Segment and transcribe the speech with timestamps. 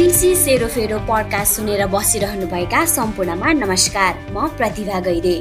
[0.00, 5.34] कृषि सेरोफेरो पडकास्ट सुनेर बसिरहनुभएका सम्पूर्णमा नमस्कार म प्रतिभा गैरे।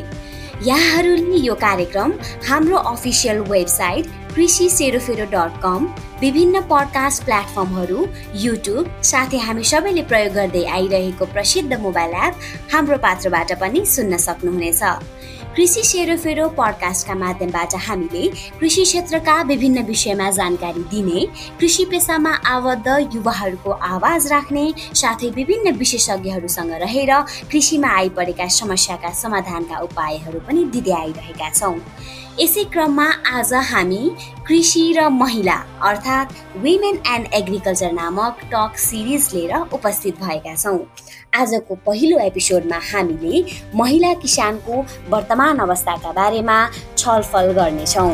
[0.67, 2.13] यहाँहरूले यो कार्यक्रम
[2.47, 5.87] हाम्रो अफिसियल वेबसाइट कृषि सेरोफेरो डट कम
[6.21, 12.33] विभिन्न पडकास्ट प्लेटफर्महरू युट्युब साथै हामी सबैले प्रयोग गर्दै आइरहेको प्रसिद्ध मोबाइल एप
[12.73, 14.83] हाम्रो पात्रबाट पनि सुन्न सक्नुहुनेछ।
[15.60, 18.27] कृषि सेरोफेरो पडकास्टका माध्यमबाट हामीले
[18.59, 21.25] कृषि क्षेत्रका विभिन्न विषयमा जानकारी दिने
[21.59, 24.63] कृषि पेसामा आबद्ध युवाहरूको आवाज राख्ने
[25.01, 27.11] साथै विभिन्न विशेषज्ञहरूसँग रहेर
[27.51, 31.76] कृषिमा आइपरेका समस्याका समाधानका उपायहरू पनि दिँदै आइरहेका छौँ।
[32.39, 33.05] यसै क्रममा
[33.38, 33.98] आज हामी
[34.48, 35.55] कृषि र महिला
[35.88, 36.31] अर्थात्
[36.63, 40.79] वुमेन एन्ड एग्रिकल्चर नामक टक सिरिज लिएर उपस्थित भएका छौँ।
[41.35, 43.43] आजको पहिलो एपिसोडमा हामीले
[43.75, 46.57] महिला किसानको वर्तमान अवस्थाका बारेमा
[46.98, 48.13] छलफल गर्नेछौँ।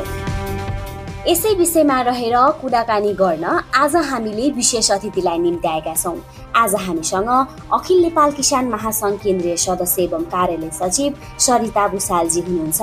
[1.27, 6.17] यसै विषयमा रहेर कुराकानी गर्न आज हामीले विशेष अतिथिलाई निम्त्याएका छौँ।
[6.61, 7.29] आज हामीसँग
[7.73, 12.81] अखिल नेपाल किसान महासङ्घ केन्द्रीय सदस्य एवं कार्यालय सचिव सरिता भुषालजी हुनुहुन्छ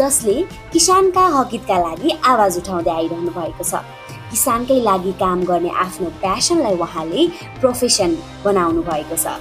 [0.00, 0.36] जसले
[0.72, 3.84] किसानका हकितका लागि आवाज उठाउँदै आइरहनु भएको छ।
[4.32, 7.28] किसानकै लागि काम गर्ने आफ्नो प्यासनलाई उहाँले
[7.60, 9.38] प्रोफेसन बनाउनु भएको छ।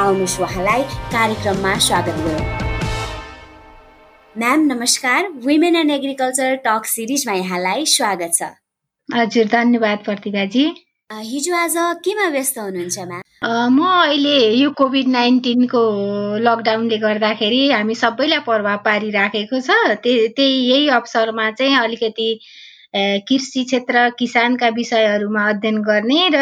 [0.00, 0.82] आउनुहोस् उहाँलाई
[1.12, 2.71] कार्यक्रममा स्वागत गरौँ।
[4.38, 5.26] म्याम नमस्कार.
[5.44, 8.42] वुमेन एन्ड एग्रिकल्चर टक सिरिजमा यहाँलाई स्वागत छ।
[9.08, 10.64] हजुर धन्यवाद प्रतिभाजी।
[11.10, 15.82] हिजो आज केमा व्यस्त हुनुहुन्छ म्याम म अहिले यो कोभिड नाइन्टिनको
[16.48, 22.28] लकडाउनले गर्दाखेरि हामी सबैलाई प्रभाव पारिराखेको छ। त्यही यही अवसरमा चाहिँ अलिकति
[23.28, 26.38] कृषि क्षेत्र किसानका विषयहरूमा अध्ययन गर्ने र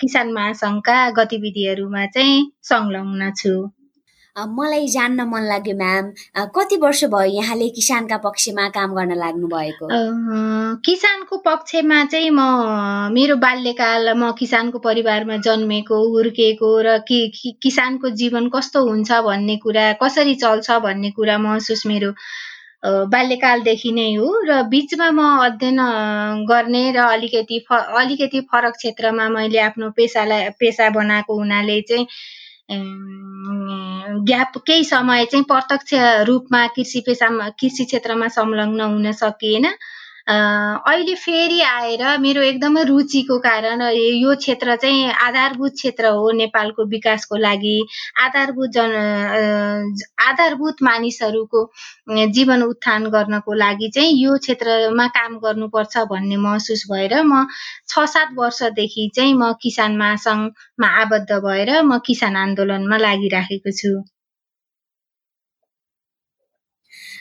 [0.00, 3.54] किसान महासङ्घका गतिविधिहरूमा चाहिँ संलग्न छु।
[4.46, 6.10] मलाई जान्न मन लाग्यो म्याम।
[6.56, 9.86] कति वर्ष भयो यहाँले किसानका पक्षमा काम गर्न लाग्नु भएको
[10.86, 12.40] किसानको पक्षमा चाहिँ म
[13.14, 17.18] मेरो बाल्यकाल म किसानको परिवारमा जन्मेको हुर्केको र कि
[17.62, 22.12] किसानको जीवन कस्तो हुन्छ भन्ने कुरा कसरी चल्छ भन्ने कुरा महसुस मेरो
[22.84, 25.78] बाल्यकालदेखि नै हो। र बिचमा म अध्ययन
[26.48, 32.06] गर्ने र अलिकति फ अलिकति फरक क्षेत्रमा मैले आफ्नो पेसालाई पेसा बनाएको हुनाले चाहिँ
[32.70, 35.94] ग्याप केही समय चाहिँ प्रत्यक्ष
[36.28, 39.66] रूपमा कृषि पेसामा कृषि क्षेत्रमा संलग्न हुन सकिएन।
[40.28, 47.36] अहिले फेरि आएर मेरो एकदमै रुचिको कारण यो क्षेत्र चाहिँ आधारभूत क्षेत्र हो नेपालको विकासको
[47.36, 47.76] लागि।
[48.24, 48.92] आधारभूत जन
[50.28, 51.64] आधारभूत मानिसहरूको
[52.36, 57.46] जीवन उत्थान गर्नको लागि चाहिँ यो क्षेत्रमा काम गर्नुपर्छ भन्ने महसुस भएर म
[57.88, 63.96] छ सात वर्षदेखि चाहिँ म किसान महासङ्घमा आबद्ध भएर म किसान आन्दोलनमा लागिराखेको छु।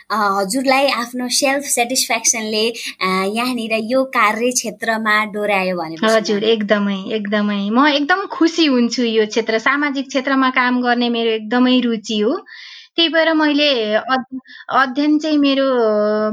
[0.09, 2.63] हजुरलाई आफ्नो सेल्फ सेटिस्फ्याक्सनले
[3.37, 9.59] यहाँनिर यो कार्य क्षेत्रमा डोरायो भने हजुर एकदमै एकदमै। म एकदम खुसी हुन्छु यो क्षेत्र
[9.59, 12.33] सामाजिक क्षेत्रमा काम गर्ने मेरो एकदमै रुचि हो।
[12.97, 15.65] त्यही भएर मैले अध्ययन चाहिँ मेरो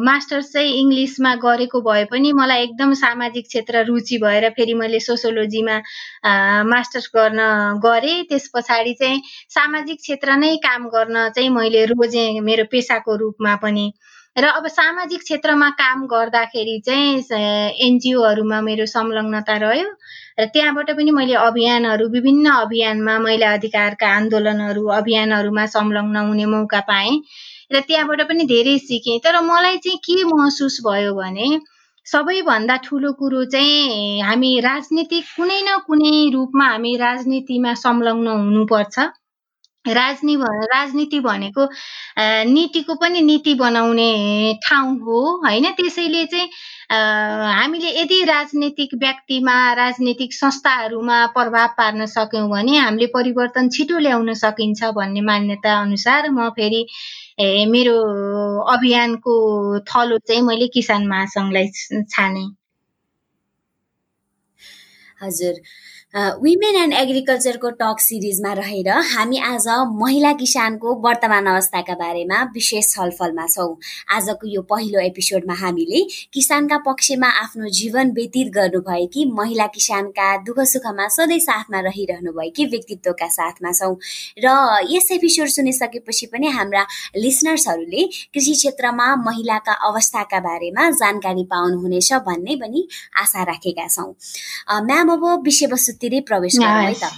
[0.04, 5.76] मास्टर्स चाहिँ इङ्ग्लिसमा गरेको भए पनि मलाई एकदम सामाजिक क्षेत्र रुचि भएर फेरि मैले सोसियोलोजीमा
[6.72, 7.40] मास्टर्स गर्न
[7.84, 9.20] गरेँ। त्यस पछाडि चाहिँ
[9.56, 13.86] सामाजिक क्षेत्र नै काम गर्न चाहिँ मैले रोजेँ मेरो पेसाको रूपमा पनि।
[14.36, 17.18] र अब सामाजिक क्षेत्रमा काम गर्दाखेरि चाहिँ
[17.86, 19.90] एनजिओहरूमा मेरो संलग्नता रह्यो
[20.40, 27.14] र त्यहाँबाट पनि मैले अभियानहरू विभिन्न अभियानमा महिला अधिकारका आन्दोलनहरू अभियानहरूमा संलग्न हुने मौका पाएँ
[27.72, 31.48] र त्यहाँबाट पनि धेरै सिकेँ। तर मलाई चाहिँ के महसुस भयो भने
[32.06, 38.98] सबैभन्दा ठुलो कुरो चाहिँ हामी राजनीतिक कुनै न कुनै रूपमा हामी राजनीतिमा संलग्न हुनुपर्छ।
[39.86, 41.64] राजनी राजनीति भनेको
[42.52, 44.10] नीतिको पनि नीति बनाउने
[44.64, 45.70] ठाउँ हो होइन?
[45.72, 46.48] त्यसैले चाहिँ
[46.90, 54.84] हामीले यदि राजनीतिक व्यक्तिमा राजनीतिक संस्थाहरूमा प्रभाव पार्न सक्यौँ भने हामीले परिवर्तन छिटो ल्याउन सकिन्छ
[54.96, 56.86] भन्ने मान्यता अनुसार म फेरि
[57.68, 57.96] मेरो
[58.74, 59.32] अभियानको
[59.84, 61.68] थलो चाहिँ मैले किसान महासङ्घलाई
[62.10, 62.44] छाने।
[65.22, 65.54] हजुर।
[66.14, 73.46] वुमेन एन्ड एग्रिकल्चरको टक सिरिजमा रहेर हामी आज महिला किसानको वर्तमान अवस्थाका बारेमा विशेष छलफलमा
[73.46, 73.74] छौँ।
[74.16, 76.02] आजको यो पहिलो एपिसोडमा हामीले
[76.34, 83.72] किसानका पक्षमा आफ्नो जीवन व्यतीत गर्नुभएकी महिला किसानका दुःख सुखमा सधैँ साथमा रहिरहनुभएकी व्यक्तित्वका साथमा
[83.72, 83.96] छौँ।
[84.38, 84.54] र
[84.90, 86.86] यस एपिसोड सुनिसकेपछि पनि हाम्रा
[87.16, 92.86] लिसनर्सहरूले कृषि क्षेत्रमा महिलाका अवस्थाका बारेमा जानकारी पाउनुहुनेछ भन्ने पनि
[93.18, 94.08] आशा राखेका छौँ।
[94.86, 97.12] म्याम अब विषयवस्तु तिरै प्रवेश गरौँ है त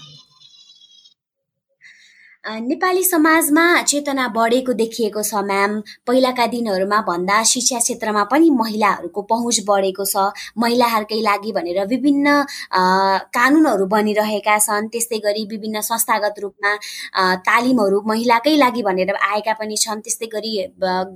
[2.46, 5.72] नेपाली समाजमा चेतना बढेको देखिएको छ म्याम।
[6.06, 12.26] पहिलाका दिनहरूमा भन्दा शिक्षा क्षेत्रमा पनि महिलाहरूको पहुँच बढेको छ। महिलाहरूकै लागि भनेर विभिन्न
[13.34, 16.74] कानुनहरू बनिरहेका छन्। त्यस्तै गरी विभिन्न संस्थागत रूपमा
[17.42, 20.54] तालिमहरू महिलाकै लागि भनेर आएका पनि छन्। त्यस्तै गरी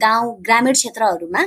[0.03, 1.43] गाउँ ग्रामीण क्षेत्रहरूमा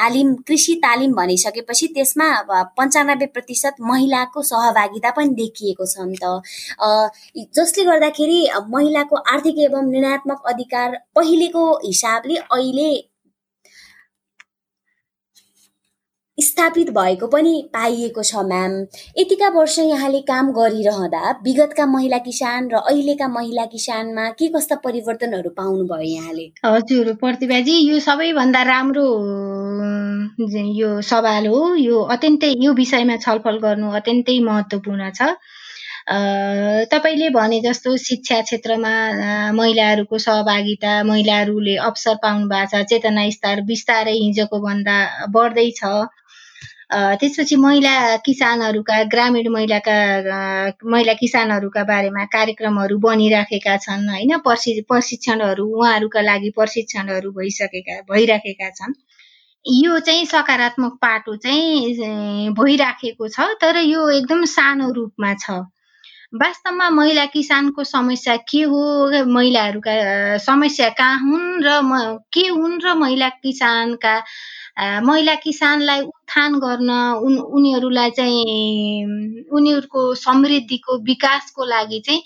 [0.00, 2.30] तालिम कृषि तालिम भनिसकेपछि त्यसमा
[2.72, 6.24] पन्चानब्बे प्रतिशत महिलाको सहभागिता पनि देखिएको छ नि त।
[7.52, 8.40] जसले गर्दाखेरि
[8.72, 12.90] महिला महिलाको आर्थिक एवं निर्णयात्मक अधिकार पहिलेको हिसाबले अहिले
[16.38, 18.72] स्थापित भएको पनि पाइएको छ म्याम।
[19.18, 25.50] यतिका वर्ष यहाँले काम गरिरहँदा विगतका महिला किसान र अहिलेका महिला किसानमा के कस्ता परिवर्तनहरू
[25.50, 26.46] पाउनुभयो यहाँले?
[26.64, 29.06] हजुर प्रतिभाजी यो सबैभन्दा राम्रो
[30.80, 35.36] यो सवाल हो। यो अत्यन्तै यो विषयमा छलफल गर्नु अत्यन्तै महत्त्वपूर्ण छ।
[36.10, 38.94] तपाईँले भने जस्तो शिक्षा क्षेत्रमा
[39.54, 44.96] महिलाहरूको सहभागिता महिलाहरूले अवसर पाउनु भएको छ चेतना स्तर बिस्तारै हिजोको भन्दा
[45.30, 45.80] बढ्दैछ
[47.20, 47.94] त्यसपछि महिला
[48.26, 49.96] किसानहरूका ग्रामीण महिलाका
[50.90, 54.38] महिला किसानहरूका बारेमा कार्यक्रमहरू बनिराखेका छन् होइन?
[54.42, 58.94] प्रशि प्रशिक्षणहरू उहाँहरूका लागि प्रशिक्षणहरू भइसकेका भइराखेका छन्।
[59.64, 65.60] यो चाहिँ सकारात्मक पाटो चाहिँ भइराखेको छ तर यो एकदम सानो रूपमा छ।
[66.32, 68.82] वास्तवमा महिला किसानको समस्या के हो
[69.26, 69.92] महिलाहरूका
[70.38, 74.14] समस्या कहाँ हुन् र म के हुन् र महिला किसानका
[75.02, 76.90] महिला किसानलाई उत्थान गर्न
[77.26, 82.22] उन उनीहरूलाई चाहिँ उनीहरूको समृद्धिको विकासको लागि चाहिँ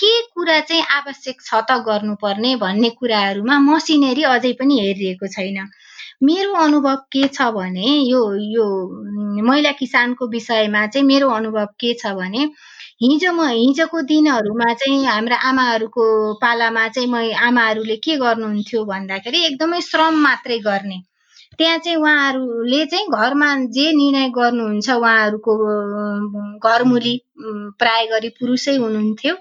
[0.00, 5.68] के कुरा चाहिँ आवश्यक छ त गर्नुपर्ने भन्ने कुराहरूमा मसिनेरी अझै पनि हेरिएको छैन।
[6.24, 8.22] मेरो अनुभव के छ भने यो
[8.56, 8.66] यो
[9.44, 12.48] महिला किसानको विषयमा चाहिँ मेरो अनुभव के छ भने
[13.02, 16.04] हिजो म हिजोको दिनहरूमा चाहिँ हाम्रा आमाहरूको
[16.42, 17.16] पालामा चाहिँ म
[17.46, 20.98] आमाहरूले के गर्नुहुन्थ्यो भन्दाखेरि एकदमै श्रम मात्रै गर्ने।
[21.58, 25.52] त्यहाँ चाहिँ उहाँहरूले चाहिँ घरमा जे निर्णय गर्नुहुन्छ उहाँहरूको
[26.62, 27.14] घरमुली
[27.80, 29.34] प्राय गरी पुरुषै हुनुहुन्थ्यो।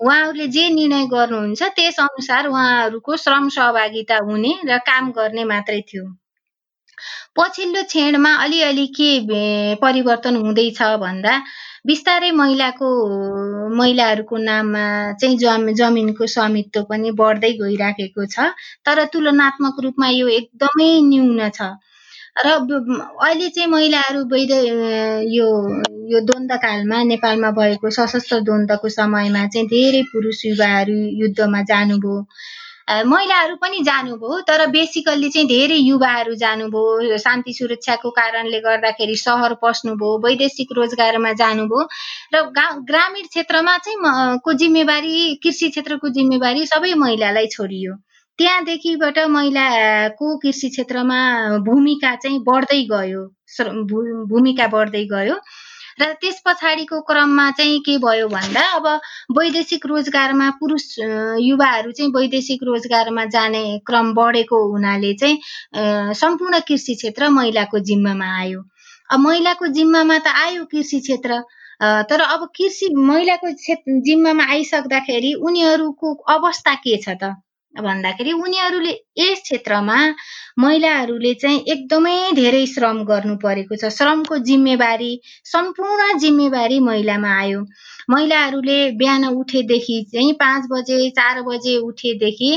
[0.00, 6.04] उहाँहरूले जे निर्णय गर्नुहुन्छ त्यस अनुसार उहाँहरूको श्रम सहभागिता हुने र काम गर्ने मात्रै थियो।
[7.36, 9.10] पछिल्लो क्षणमा अलिअलि के
[9.76, 11.34] परिवर्तन हुँदैछ भन्दा
[11.86, 12.88] बिस्तारै महिलाको
[13.76, 14.84] महिलाहरूको नाममा
[15.20, 18.46] चाहिँ जम जमिनको स्वामित्व पनि बढ्दै गइराखेको छ
[18.86, 21.70] तर तुलनात्मक रूपमा यो एकदमै न्यून छ।
[22.46, 24.52] र अहिले चाहिँ महिलाहरू वैध
[25.36, 25.46] यो
[26.12, 32.16] यो द्वन्द्वकालमा नेपालमा भएको सशस्त्र द्वन्द्वको समयमा चाहिँ धेरै पुरुष युवाहरू युद्धमा जानुभयो।
[32.88, 40.12] महिलाहरू पनि जानुभयो तर बेसिकल्ली चाहिँ धेरै युवाहरू जानुभयो शान्ति सुरक्षाको कारणले गर्दाखेरि सहर पस्नुभयो
[40.24, 41.82] वैदेशिक रोजगारमा जानुभयो
[42.34, 42.42] र
[42.90, 47.94] ग्रामीण क्षेत्रमा चाहिँ को जिम्मेवारी कृषि क्षेत्रको जिम्मेवारी सबै महिलालाई छोडियो।
[48.38, 51.20] त्यहाँदेखिबाट महिलाको कृषि क्षेत्रमा
[51.66, 53.22] भूमिका चाहिँ बढ्दै गयो
[54.32, 55.36] भूमिका बढ्दै गयो।
[56.00, 58.86] र त्यस पछाडिको क्रममा चाहिँ के भयो भन्दा अब
[59.38, 60.84] वैदेशिक रोजगारमा पुरुष
[61.42, 68.62] युवाहरू चाहिँ वैदेशिक रोजगारमा जाने क्रम बढेको हुनाले चाहिँ सम्पूर्ण कृषि क्षेत्र महिलाको जिम्मामा आयो।
[69.10, 71.40] अब महिलाको जिम्मामा त आयो कृषि क्षेत्र
[72.10, 77.34] तर अब कृषि महिलाको क्षेत्र जिम्मामा आइसक्दाखेरि उनीहरूको अवस्था के छ त?
[77.82, 79.96] भन्दाखेरि उनीहरूले यस क्षेत्रमा
[80.58, 85.10] महिलाहरूले चाहिँ एकदमै धेरै श्रम गर्नु परेको छ। श्रमको जिम्मेवारी
[85.52, 87.60] सम्पूर्ण जिम्मेवारी महिलामा आयो।
[88.10, 92.52] महिलाहरूले बिहान उठेदेखि चाहिँ पाँच बजे चार बजे उठेदेखि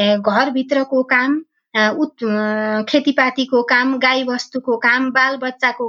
[0.00, 1.40] घरभित्रको काम
[1.74, 5.86] खेतीपातीको काम गाईबस्तुको काम बालबच्चाको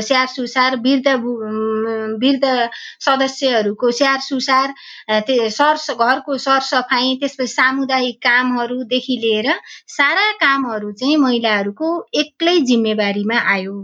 [0.00, 1.08] स्याहार सुसार वृद्ध
[2.22, 2.68] वृद्ध
[3.00, 4.74] सदस्यहरूको स्याहार सुसार
[5.50, 9.52] सर घरको सरसफाइ त्यसपछि सामुदायिक कामहरूदेखि लिएर
[9.88, 13.78] सारा कामहरू चाहिँ महिलाहरूको एक्लै जिम्मेवारीमा आयो।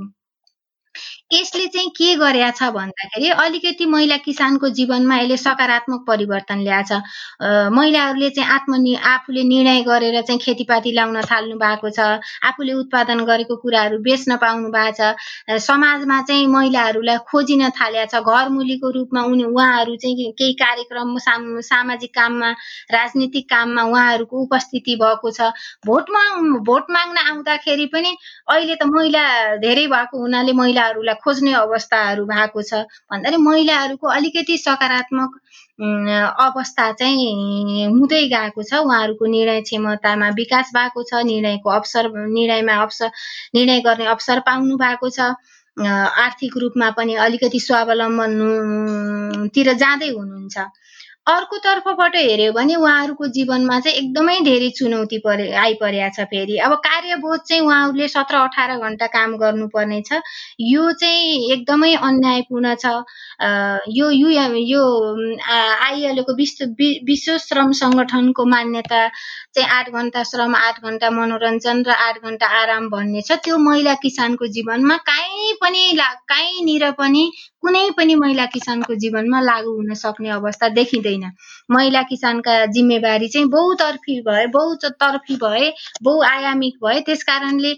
[1.34, 6.92] यसले चाहिँ के गरेका छ भन्दाखेरि अलिकति महिला किसानको जीवनमा यसले सकारात्मक परिवर्तन ल्याएछ।
[7.74, 8.72] महिलाहरूले चाहिँ आत्म
[9.04, 12.00] आफूले निर्णय गरेर चाहिँ खेतीपाती लाउन थाल्नु भएको छ
[12.44, 18.90] आफूले उत्पादन गरेको कुराहरू बेच्न पाउनु भएको छ। समाजमा चाहिँ महिलाहरूलाई खोजिन थालेको छ। घरमुलीको
[18.90, 21.16] रूपमा उनी उहाँहरू चाहिँ केही कार्यक्रम
[21.64, 22.50] सामाजिक काममा
[22.92, 25.50] राजनीतिक काममा उहाँहरूको उपस्थिति भएको छ।
[25.86, 28.16] भोट माग भोट माग्न आउँदाखेरि पनि
[28.48, 29.24] अहिले त महिला
[29.64, 32.74] धेरै भएको हुनाले महिलाहरूलाई खोज्ने अवस्थाहरू भएको छ।
[33.10, 35.40] भन्दाखेरि महिलाहरूको अलिकति सकारात्मक
[36.40, 43.10] अवस्था चाहिँ हुँदै गएको छ। उहाँहरूको निर्णय क्षमतामा विकास भएको छ। निर्णयको अवसर निर्णयमा अवसर
[43.54, 45.34] निर्णय गर्ने अवसर पाउनु भएको छ।
[45.76, 50.58] आर्थिक रूपमा पनि अलिकति स्वावलम्बनतिर जाँदै हुनुहुन्छ।
[51.26, 56.72] अर्को तर्फबाट हेऱ्यो भने उहाँहरूको जीवनमा चाहिँ एकदमै धेरै चुनौती परे आइपरेको छ फेरि। अब
[56.86, 60.20] कार्यबोध चाहिँ उहाँहरूले सत्र अठार घन्टा काम गर्नुपर्ने छ।
[60.60, 62.92] यो चाहिँ एकदमै अन्यायपूर्ण छ।
[63.96, 64.28] यो यु
[64.68, 64.82] यो
[65.86, 66.64] आइएलओको विश्व
[67.08, 69.00] विश्व श्रम सङ्गठनको मान्यता
[69.54, 73.94] चाहिँ आठ घन्टा श्रम आठ घन्टा मनोरञ्जन र आठ घन्टा आराम भन्ने छ। त्यो महिला
[74.04, 75.84] किसानको जीवनमा काहीँ पनि
[76.28, 77.24] काहीँनिर पनि
[77.64, 81.22] कुनै पनि महिला किसानको जीवनमा लागू हुन सक्ने अवस्था देखिँदैन।
[81.70, 85.70] महिला किसानका जिम्मेवारी चाहिँ बहुतर्फी भए बहुतर्फी भए
[86.02, 87.72] बहुआयामिक भए त्यस कारणले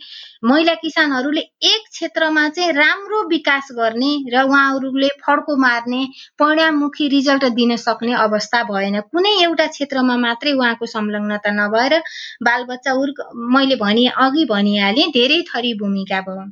[0.45, 1.41] महिला किसानहरूले
[1.71, 6.03] एक क्षेत्रमा चाहिँ राम्रो विकास गर्ने र उहाँहरूले फड्को मार्ने
[6.39, 11.99] परिणाममुखी रिजल्ट दिन सक्ने अवस्था भएन। कुनै एउटा क्षेत्रमा मात्रै उहाँको संलग्नता नभएर
[12.43, 16.51] बालबच्चा उर्क मैले भने अघि भनिहालेँ धेरै थरी भूमिका भयो।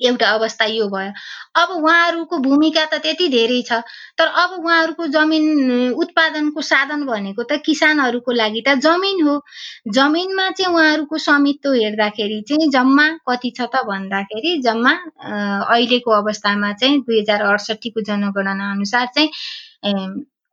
[0.00, 1.12] एउटा अवस्था यो भयो।
[1.56, 3.80] अब उहाँहरूको भूमिका त त्यति धेरै छ
[4.18, 9.34] तर अब उहाँहरूको जमिन उत्पादनको साधन भनेको त किसानहरूको लागि त जमिन हो।
[9.88, 14.92] जमिनमा चाहिँ उहाँहरूको स्वामित्व हेर्दाखेरि चाहिँ जम्मा कति छ त भन्दाखेरि जम्मा
[15.72, 19.30] अहिलेको अवस्थामा चाहिँ दुई हजार अडसट्ठीको जनगणना अनुसार चाहिँ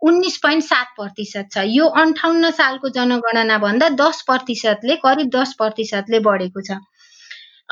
[0.02, 6.20] उन्नाइस पोइन्ट सात प्रतिशत छ। यो अन्ठाउन्न सालको जनगणना भन्दा दस प्रतिशतले करिब दस प्रतिशतले
[6.20, 6.80] बढेको छ।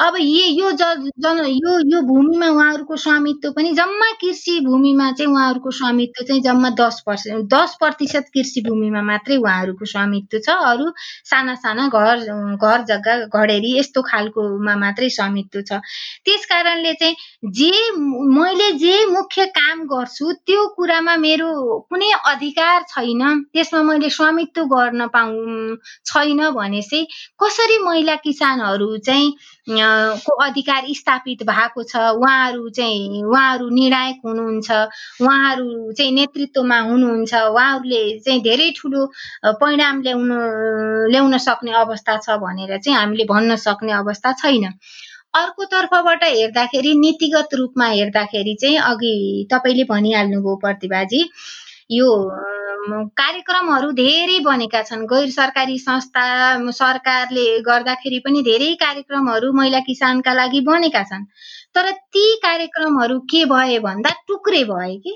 [0.02, 5.72] अब यी यो जन यो यो भूमिमा उहाँहरूको स्वामित्व पनि जम्मा कृषि भूमिमा चाहिँ उहाँहरूको
[5.72, 10.92] स्वामित्व चाहिँ जम्मा दस पर्सेन्ट दस प्रतिशत कृषि भूमिमा मात्रै उहाँहरूको स्वामित्व छ। अरू
[11.32, 12.24] साना साना घर
[12.58, 15.80] घर जग्गा घडेरी यस्तो खालकोमा मात्रै स्वामित्व छ।
[16.26, 17.72] त्यस कारणले चाहिँ जे
[18.38, 21.52] मैले जे मुख्य काम गर्छु त्यो कुरामा मेरो
[21.90, 23.22] कुनै अधिकार छैन।
[23.54, 25.32] त्यसमा मैले स्वामित्व गर्न पाउ
[26.10, 27.06] छैन भने चाहिँ
[27.44, 29.34] कसरी महिला किसानहरू चाहिँ
[30.26, 34.72] को अधिकार स्थापित भएको छ उहाँहरू चाहिँ उहाँहरू निर्णायक हुनुहुन्छ
[35.22, 39.06] उहाँहरू चाहिँ नेतृत्वमा हुनुहुन्छ उहाँहरूले चाहिँ धेरै ठुलो
[39.46, 40.38] परिणाम ल्याउनु
[41.12, 44.66] ल्याउन सक्ने अवस्था छ भनेर चाहिँ हामीले भन्न सक्ने अवस्था छैन।
[45.34, 49.14] अर्को तर्फबाट हेर्दाखेरि नीतिगत रूपमा हेर्दाखेरि चाहिँ अघि
[49.54, 51.22] तपाईँले भनिहाल्नुभयो प्रतिभाजी
[51.92, 52.08] यो
[52.90, 56.24] कार्यक्रमहरू धेरै बनेका छन्। गैर सरकारी संस्था
[56.72, 61.26] सरकारले गर्दाखेरि पनि धेरै कार्यक्रमहरू महिला किसानका लागि बनेका छन्।
[61.76, 65.16] तर ती कार्यक्रमहरू के भए भन्दा टुक्रे भए कि?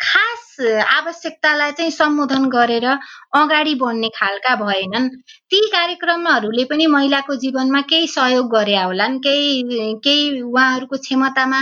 [0.00, 5.08] खास आवश्यकतालाई चाहिँ सम्बोधन गरेर अगाडि बढ्ने खालका भएनन्।
[5.50, 11.60] ती कार्यक्रमहरूले पनि महिलाको जीवनमा केही सहयोग गरे होलान् केही केही उहाँहरूको क्षमतामा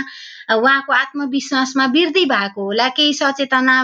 [0.55, 3.75] उहाँको आत्मविश्वासमा वृद्धि भएको होला केही सचेतना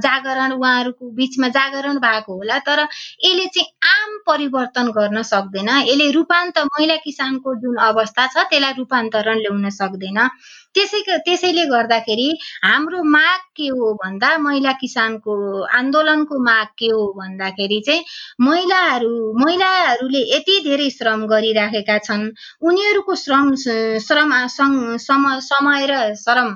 [0.00, 2.80] जागरण उहाँहरूको बिचमा जागरण भएको होला तर
[3.24, 9.38] यसले चाहिँ आम परिवर्तन गर्न सक्दैन। यसले रूपान्तर महिला किसानको जुन अवस्था छ त्यसलाई रूपान्तरण
[9.38, 10.18] ल्याउन सक्दैन।
[10.74, 12.28] त्यसै त्यसैले गर्दाखेरि
[12.64, 15.32] हाम्रो माग के हो भन्दा महिला किसानको
[15.78, 18.04] आन्दोलनको माग के हो भन्दाखेरि चाहिँ
[18.40, 19.14] महिलाहरू
[19.44, 22.24] महिलाहरूले यति धेरै श्रम गरिराखेका छन्।
[22.68, 23.54] उनीहरूको श्रम
[24.06, 24.30] श्रम
[25.48, 26.48] समय र श्रम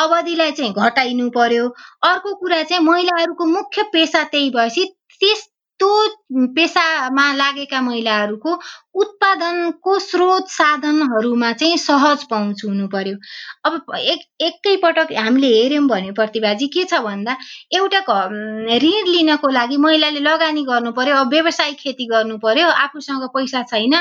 [0.00, 1.68] अवधिलाई चाहिँ घटाइनु पर्यो।
[2.04, 4.84] अर्को कुरा चाहिँ महिलाहरूको मुख्य पेसा त्यही भएपछि
[5.20, 5.48] त्यस
[5.80, 8.52] त्यो पेसामा लागेका महिलाहरूको
[8.94, 13.16] उत्पादनको स्रोत साधनहरूमा चाहिँ सहज पहुँच हुनु पर्यो
[13.64, 17.36] अब एक एकैपटक हामीले हेऱ्यौँ भने प्रतिभाजी के छ भन्दा
[17.74, 18.00] एउटा
[18.78, 23.94] ऋण लिनको लागि महिलाले लगानी गर्नु पर्यो अब व्यवसायिक खेती गर्नु पर्यो आफूसँग पैसा छैन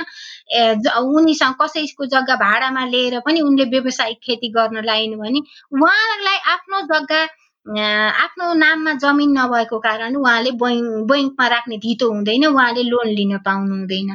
[1.05, 5.41] उनीसँग कसैको जग्गा भाडामा लिएर पनि उनले व्यवसायिक खेती गर्न लाइन् भने
[5.73, 7.25] उहाँलाई आफ्नो जग्गा
[7.65, 13.75] आफ्नो नाममा जमिन नभएको कारण उहाँले बैङ्क बैङ्कमा राख्ने धितो हुँदैन उहाँले लोन लिन पाउनु
[13.75, 14.11] हुँदैन।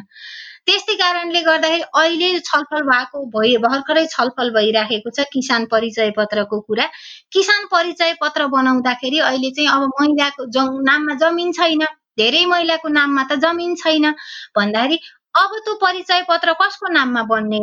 [0.66, 6.86] त्यस्तै कारणले गर्दाखेरि अहिले छलफल भएको भइ भर्खरै छलफल भइराखेको छ किसान परिचय पत्रको कुरा।
[7.32, 10.46] किसान परिचय पत्र बनाउँदाखेरि अहिले चाहिँ अब महिलाको
[10.86, 11.82] नाममा जमिन छैन
[12.18, 14.06] धेरै महिलाको नाममा त जमिन छैन।
[14.54, 14.98] भन्दाखेरि
[15.34, 17.58] अब त्यो परिचय पत्र कसको नाममा बन्ने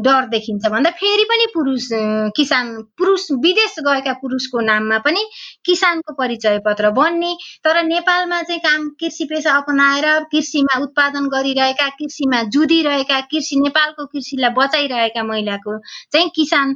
[0.00, 1.88] डर देखिन्छ भन्दा फेरि पनि पुरुष
[2.36, 5.24] किसान पुरुष विदेश गएका पुरुषको नाममा पनि
[5.66, 7.34] किसानको परिचय पत्र बन्ने।
[7.64, 14.50] तर नेपालमा चाहिँ काम कृषि पेसा अपनाएर कृषिमा उत्पादन गरिरहेका कृषिमा जुधिरहेका कृषि नेपालको कृषिलाई
[14.58, 15.78] बचाइरहेका महिलाको
[16.12, 16.74] चाहिँ किसान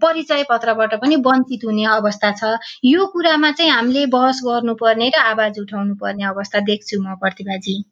[0.00, 5.58] परिचय पत्रबाट पनि वञ्चित हुने अवस्था छ। यो कुरामा चाहिँ हामीले बहस गर्नुपर्ने र आवाज
[5.60, 7.82] उठाउनु पर्ने अवस्था देख्छु म प्रतिभाजी।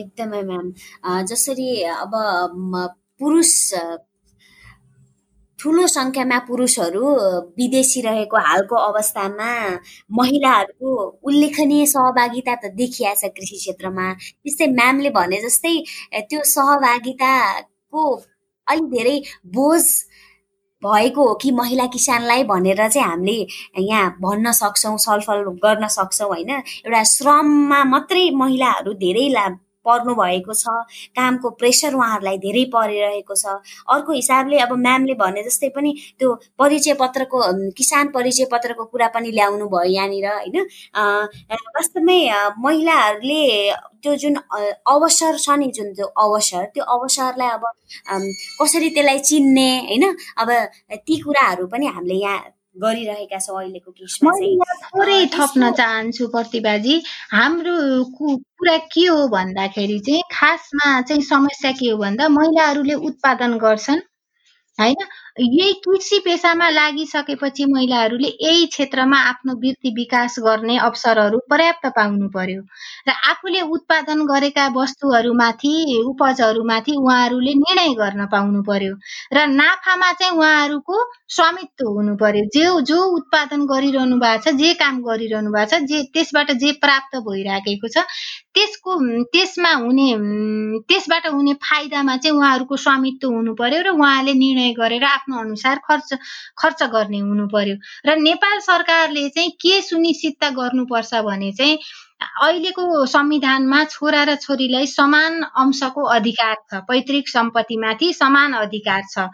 [0.00, 0.66] एकदमै म्याम
[1.30, 2.12] जसरी अब
[3.20, 3.52] पुरुष
[5.58, 7.02] ठुलो सङ्ख्यामा पुरुषहरू
[7.58, 9.50] विदेशी रहेको हालको अवस्थामा
[10.18, 10.94] महिलाहरूको
[11.28, 14.06] उल्लेखनीय सहभागिता त देखिया छ कृषि क्षेत्रमा।
[14.42, 15.74] त्यस्तै म्यामले भने जस्तै
[16.30, 18.02] त्यो सहभागिताको
[18.66, 19.16] अलिक धेरै
[19.54, 19.84] बोझ
[20.82, 23.38] भएको हो कि महिला किसानलाई भनेर चाहिँ हामीले
[23.86, 26.50] यहाँ भन्न सक्छौँ छलफल गर्न सक्छौँ होइन?
[26.86, 29.52] एउटा श्रममा मात्रै महिलाहरू धेरै लाभ
[29.84, 30.64] पर्नु भएको छ
[31.16, 33.44] कामको प्रेसर उहाँहरूलाई धेरै परिरहेको छ।
[33.88, 37.38] अर्को हिसाबले अब म्यामले भने जस्तै पनि त्यो परिचय पत्रको
[37.78, 40.56] किसान परिचय पत्रको कुरा पनि ल्याउनु भयो यहाँनिर होइन?
[41.76, 42.20] वास्तवमै
[42.58, 43.42] महिलाहरूले
[44.02, 44.34] त्यो जुन
[44.94, 47.64] अवसर छ नि जुन त्यो अवसर त्यो अवसरलाई अब
[48.60, 50.04] कसरी त्यसलाई चिन्ने होइन?
[50.38, 50.48] अब
[51.06, 52.40] ती कुराहरू पनि हामीले यहाँ
[52.76, 54.30] गरिरहेका छौँ अहिलेको केसमा
[54.84, 56.94] थोरै थप्न चाहन्छु प्रतिभाजी।
[57.32, 57.76] हाम्रो
[58.16, 64.00] कुरा के हो भन्दाखेरि चाहिँ खासमा चाहिँ समस्या के हो भन्दा महिलाहरूले उत्पादन गर्छन्
[64.78, 65.00] होइन?
[65.36, 72.62] यही कृषि पेसामा लागिसकेपछि महिलाहरूले यही क्षेत्रमा आफ्नो वृत्ति विकास गर्ने अवसरहरू पर्याप्त पाउनु पर्यो।
[73.08, 75.72] र आफूले उत्पादन गरेका वस्तुहरूमाथि
[76.06, 78.94] उपजहरूमाथि उहाँहरूले निर्णय गर्न पाउनु पर्यो।
[79.32, 85.00] र नाफामा चाहिँ उहाँहरूको स्वामित्व हुनु पर्यो। जो जो उत्पादन गरिरहनु भएको छ जे काम
[85.02, 88.04] गरिरहनु भएको छ जे त्यसबाट जे प्राप्त भइराखेको छ
[88.54, 88.98] त्यसको
[89.32, 90.08] त्यसमा हुने
[90.88, 96.14] त्यसबाट हुने फाइदामा चाहिँ उहाँहरूको स्वामित्व हुनु पर्यो र उहाँले निर्णय गरेर आफ्नो अनुसार खर्च
[96.58, 97.76] खर्च गर्ने हुनु पर्यो
[98.06, 101.78] र नेपाल सरकारले चाहिँ के सुनिश्चितता गर्नुपर्छ भने चाहिँ
[102.22, 109.26] अहिलेको संविधानमा छोरा र छोरीलाई समान अंशको अधिकार छ पैतृक सम्पत्तिमाथि समान अधिकार छ।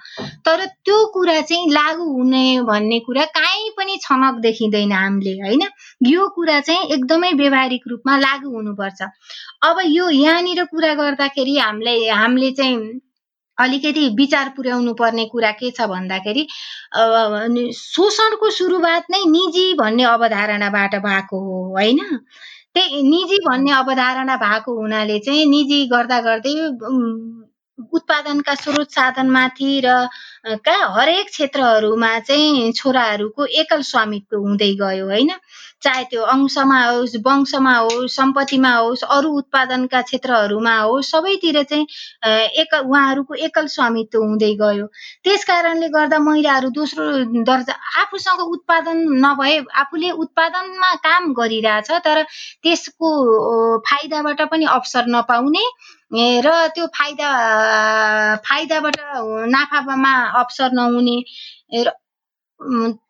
[0.44, 5.62] तर त्यो कुरा चाहिँ लागू हुने भन्ने कुरा काहीँ पनि छनक देखिँदैन हामीले होइन?
[6.06, 9.02] यो कुरा चाहिँ एकदमै व्यवहारिक रूपमा लागू हुनुपर्छ।
[9.68, 13.00] अब यो यहाँनिर कुरा गर्दाखेरि हामीलाई हामीले चाहिँ
[13.58, 16.46] अलिकति विचार पुर्याउनु पर्ने कुरा के छ भन्दाखेरि
[17.74, 21.98] शोषणको सुरुवात नै निजी भन्ने अवधारणाबाट भएको हो होइन?
[22.74, 26.54] त्यही निजी भन्ने अवधारणा भएको हुनाले चाहिँ निजी गर्दा गर्दै
[27.92, 29.88] उत्पादनका स्रोत साधनमाथि र
[30.66, 35.30] का हरेक क्षेत्रहरूमा चाहिँ छोराहरूको एकल स्वामित्व हुँदै गयो होइन?
[35.82, 41.86] चाहे त्यो अंशमा होस् वंशमा होस् सम्पत्तिमा होस् अरू उत्पादनका क्षेत्रहरूमा होस् सबैतिर चाहिँ
[42.62, 44.86] एक उहाँहरूको एकल स्वामित्व हुँदै गयो।
[45.24, 47.04] त्यस कारणले गर्दा महिलाहरू दोस्रो
[47.44, 52.22] दर्जा आफूसँग उत्पादन नभए आफूले उत्पादनमा काम गरिरहेछ तर
[52.62, 53.08] त्यसको
[53.86, 55.64] फाइदाबाट पनि अवसर नपाउने
[56.42, 57.28] र त्यो फाइदा
[58.44, 58.96] फाइदाबाट
[59.48, 61.16] नाफामा अवसर नहुने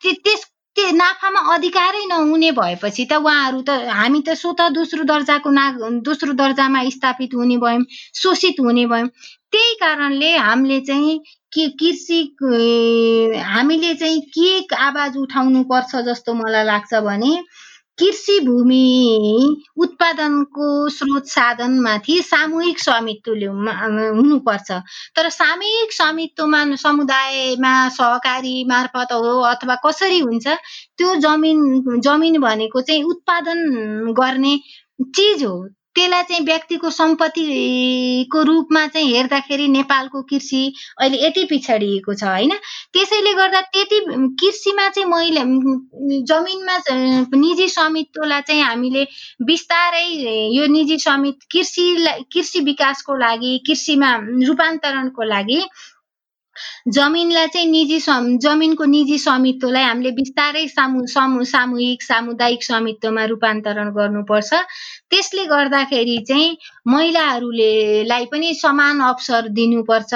[0.05, 0.45] त्यस
[0.79, 5.64] त्यो नाफामा अधिकारै नहुने भएपछि त उहाँहरू त हामी त स्वत दोस्रो दर्जाको ना
[6.07, 7.83] दोस्रो दर्जामा स्थापित हुने भयौँ
[8.21, 9.09] शोषित हुने भयौँ।
[9.53, 11.19] त्यही कारणले हामीले चाहिँ
[11.53, 12.21] के कृषि
[13.43, 14.51] हामीले चाहिँ के
[14.87, 17.33] आवाज उठाउनु पर्छ जस्तो मलाई लाग्छ भने
[17.99, 23.33] कृषि भूमि उत्पादनको स्रोत साधनमाथि सामूहिक स्वामित्व
[24.17, 24.71] हुनुपर्छ।
[25.17, 30.47] तर सामूहिक स्वामित्वमा समुदायमा सहकारी मार्फत हो अथवा कसरी हुन्छ
[30.99, 33.59] त्यो जमिन जमिन भनेको चाहिँ उत्पादन
[34.21, 34.57] गर्ने
[35.17, 35.57] चिज हो।
[35.99, 40.61] त्यसलाई चाहिँ व्यक्तिको सम्पत्तिको रूपमा चाहिँ हेर्दाखेरि नेपालको कृषि
[41.01, 42.53] अहिले यति पिछडिएको छ होइन?
[42.93, 43.99] त्यसैले गर्दा त्यति
[44.41, 45.43] कृषिमा चाहिँ महिला
[46.31, 46.77] जमिनमा
[47.35, 49.05] निजी स्वामित्वलाई चाहिँ हामीले
[49.43, 50.07] बिस्तारै
[50.57, 54.15] यो निजी स्वामित्व कृषिलाई कृषि विकासको लागि कृषिमा
[54.49, 55.61] रूपान्तरणको लागि
[56.88, 57.99] जमिनलाई चाहिँ निजी
[58.42, 64.53] जमिनको निजी स्वामित्वलाई हामीले बिस्तारै सामु समु सामूहिक सामुदायिक स्वामित्वमा रूपान्तरण गर्नुपर्छ।
[65.11, 67.73] त्यसले गर्दाखेरि चाहिँ महिलाहरूले
[68.05, 70.12] लाई पनि समान अवसर दिनुपर्छ।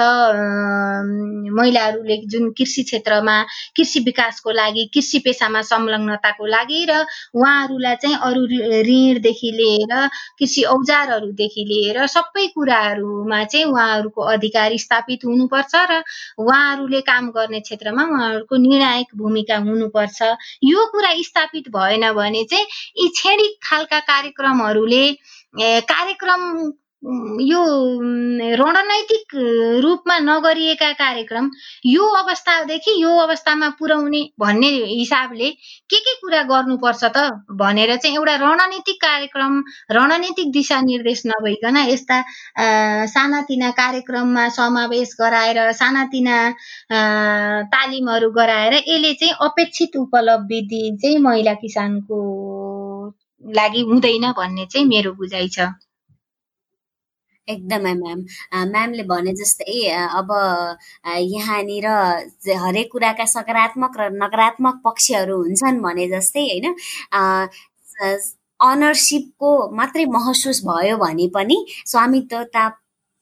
[1.53, 3.37] महिलाहरूले जुन कृषि क्षेत्रमा
[3.77, 8.45] कृषि विकासको लागि कृषि पेसामा संलग्नताको लागि र उहाँहरूलाई चाहिँ अरू
[8.89, 9.93] ऋणदेखि लिएर
[10.39, 16.01] कृषि औजारहरूदेखि लिएर सबै कुराहरूमा चाहिँ उहाँहरूको अधिकार स्थापित हुनुपर्छ र
[16.37, 20.21] उहाँहरूले काम गर्ने क्षेत्रमा उहाँहरूको निर्णायक भूमिका हुनुपर्छ।
[20.63, 22.65] यो कुरा स्थापित भएन भने चाहिँ
[22.97, 25.05] यी छेडिक खालका कार्यक्रमहरूले
[25.83, 26.41] कार्यक्रम
[27.03, 27.61] यो
[28.59, 29.35] रणनैतिक
[29.83, 31.49] रूपमा नगरिएका कार्यक्रम
[31.85, 35.49] यो अवस्थादेखि यो अवस्थामा पुर्याउने भन्ने हिसाबले
[35.89, 37.25] के के कुरा गर्नुपर्छ त
[37.61, 39.59] भनेर चाहिँ एउटा रणनीतिक कार्यक्रम
[39.91, 42.21] रणनीतिक दिशानिर्देश नभइकन यस्ता
[43.15, 46.37] सानातिना कार्यक्रममा समावेश गराएर सानातिना
[47.75, 52.19] तालिमहरू गराएर यसले चाहिँ अपेक्षित उपलब्धि चाहिँ महिला किसानको
[53.43, 55.73] लागि हुँदैन भन्ने चाहिँ मेरो बुझाइ छ।
[57.47, 58.19] एकदमै म्याम
[58.67, 59.79] म्यामले भने जस्तै
[60.13, 60.29] अब
[61.31, 61.87] यहाँनिर
[62.57, 66.67] हरेक कुराका सकारात्मक र नकारात्मक पक्षहरू हुन्छन् भने जस्तै होइन
[68.59, 72.65] अनरसिपको मात्रै महसुस भयो भने पनि स्वामित्वता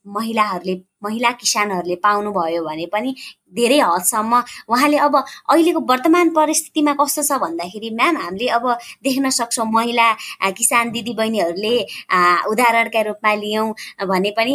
[0.05, 3.15] महिलाहरूले महिला किसानहरूले पाउनुभयो भने पनि
[3.51, 4.33] धेरै हदसम्म
[4.71, 5.15] उहाँले अब
[5.51, 8.65] अहिलेको वर्तमान परिस्थितिमा कस्तो छ भन्दाखेरि म्याम हामीले अब
[9.03, 10.07] देख्न सक्छौँ महिला
[10.59, 11.75] किसान दिदीबहिनीहरूले
[12.51, 13.67] उदाहरणका रूपमा लियौँ
[14.07, 14.53] भने पनि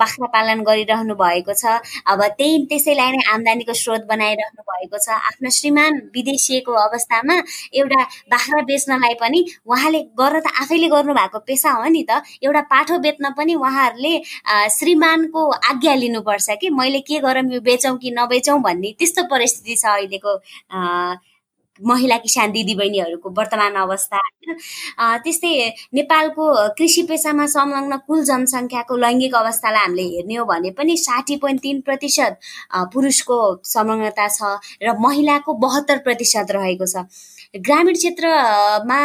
[0.00, 1.78] बाख्रा पालन गरिरहनु भएको छ।
[2.10, 7.36] अब त्यही त्यसैलाई नै आम्दानीको स्रोत बनाइरहनु भएको छ। आफ्नो श्रीमान विदेशिएको अवस्थामा
[7.78, 8.00] एउटा
[8.34, 13.32] बाख्रा बेच्नलाई पनि उहाँले गर्न त आफैले गर्नुभएको पेसा हो नि त एउटा पाठो बेच्न
[13.38, 14.14] पनि उहाँहरूले
[14.78, 15.42] श्रीमानको
[15.74, 16.70] आज्ञा लिनुपर्छ कि?
[16.70, 20.40] मैले के गरौँ यो बेचौँ कि नबेचौँ भन्ने त्यस्तो परिस्थिति छ अहिलेको
[21.80, 24.18] महिला किसान दिदीबहिनीहरूको वर्तमान अवस्था
[25.24, 25.50] त्यस्तै
[25.94, 26.44] नेपालको
[26.78, 31.80] कृषि पेसामा संलग्न कुल जनसङ्ख्याको लैङ्गिक अवस्थालाई हामीले हेर्ने हो भने पनि साठी पोइन्ट तिन
[31.88, 32.38] प्रतिशत
[32.94, 33.38] पुरुषको
[33.74, 37.04] संलग्नता छ र महिलाको बहत्तर प्रतिशत रहेको छ।
[37.54, 38.98] ग्रामीण क्षेत्रमा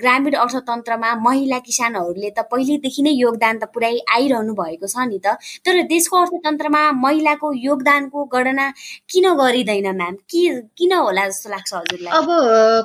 [0.00, 5.34] ग्रामीण अर्थतन्त्रमा महिला किसानहरूले त पहिलेदेखि नै योगदान त पुरै आइरहनु भएको छ नि त।
[5.66, 8.66] तर देशको अर्थतन्त्रमा महिलाको योगदानको गणना
[9.10, 10.14] किन गरिँदैन म्याम?
[10.30, 10.42] के
[10.78, 12.12] किन होला जस्तो लाग्छ हजुरलाई?
[12.18, 12.28] अब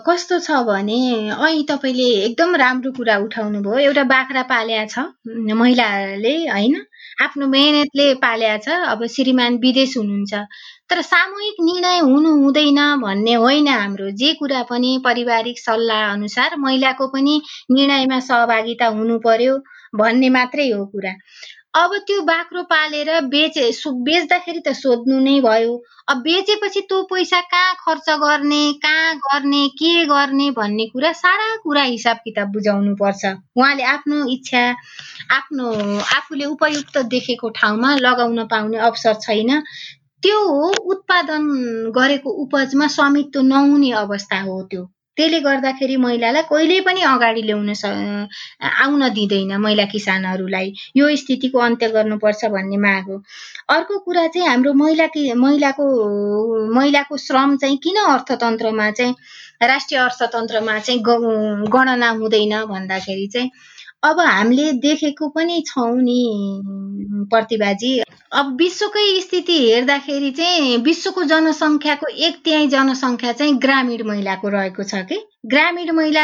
[0.09, 0.99] कस्तो छ भने
[1.29, 5.05] अहिले तपाईँले एकदम राम्रो कुरा उठाउनु भयो एउटा बाख्रा पाल्या छ
[5.61, 6.75] महिलाले होइन?
[7.21, 10.33] आफ्नो मेहनतले पाल्या छ। अब श्रीमान विदेश हुनुहुन्छ।
[10.93, 17.07] तर सामूहिक निर्णय हुनु हुँदैन भन्ने होइन हाम्रो जे कुरा पनि पारिवारिक सल्लाह अनुसार महिलाको
[17.13, 19.55] पनि निर्णयमा सहभागिता हुनु पर्यो
[19.97, 21.13] भन्ने मात्रै हो कुरा।
[21.81, 23.65] अब त्यो बाख्रो पालेर बेचे
[24.05, 25.73] बेच्दाखेरि त सोध्नु नै भयो।
[26.09, 31.83] अब बेचेपछि त्यो पैसा कहाँ खर्च गर्ने कहाँ गर्ने के गर्ने भन्ने कुरा सारा कुरा
[31.89, 34.63] हिसाब किताब बुझाउनु पर्छ। उहाँले आफ्नो इच्छा
[35.39, 35.73] आफ्नो
[36.19, 39.61] आफूले उपयुक्त देखेको ठाउँमा लगाउन पाउने अवसर छैन।
[40.23, 40.39] त्यो
[40.93, 41.43] उत्पादन
[41.95, 44.83] गरेको उपजमा स्वामित्व नहुने अवस्था हो त्यो।
[45.17, 47.69] त्यसले गर्दाखेरि महिलालाई कहिल्यै पनि अगाडि ल्याउन
[48.83, 53.17] आउन दिँदैन महिला किसानहरूलाई। यो स्थितिको अन्त्य गर्नुपर्छ भन्ने माग हो।
[53.75, 55.07] अर्को कुरा चाहिँ हाम्रो महिला
[55.43, 55.85] महिलाको
[56.77, 59.15] महिलाको श्रम चाहिँ किन अर्थतन्त्रमा चाहिँ
[59.69, 60.99] राष्ट्रिय अर्थतन्त्रमा चाहिँ
[61.75, 63.49] गणना हुँदैन भन्दाखेरि चाहिँ
[64.03, 66.19] अब हामीले देखेको पनि छौँ नि
[67.31, 67.91] प्रतिभाजी।
[68.39, 75.01] अब विश्वकै स्थिति हेर्दाखेरि चाहिँ विश्वको जनसङ्ख्याको एक तिहाई जनसङ्ख्या चाहिँ ग्रामीण महिलाको रहेको छ
[75.09, 75.17] कि?
[75.45, 76.23] ग्रामीण महिला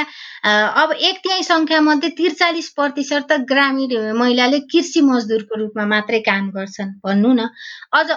[0.84, 6.50] अब एक तिहाई सङ्ख्या मध्ये त्रिचालिस प्रतिशत त ग्रामीण महिलाले कृषि मजदुरको रूपमा मात्रै काम
[6.58, 7.48] गर्छन् भन्नु न।
[7.94, 8.08] अझ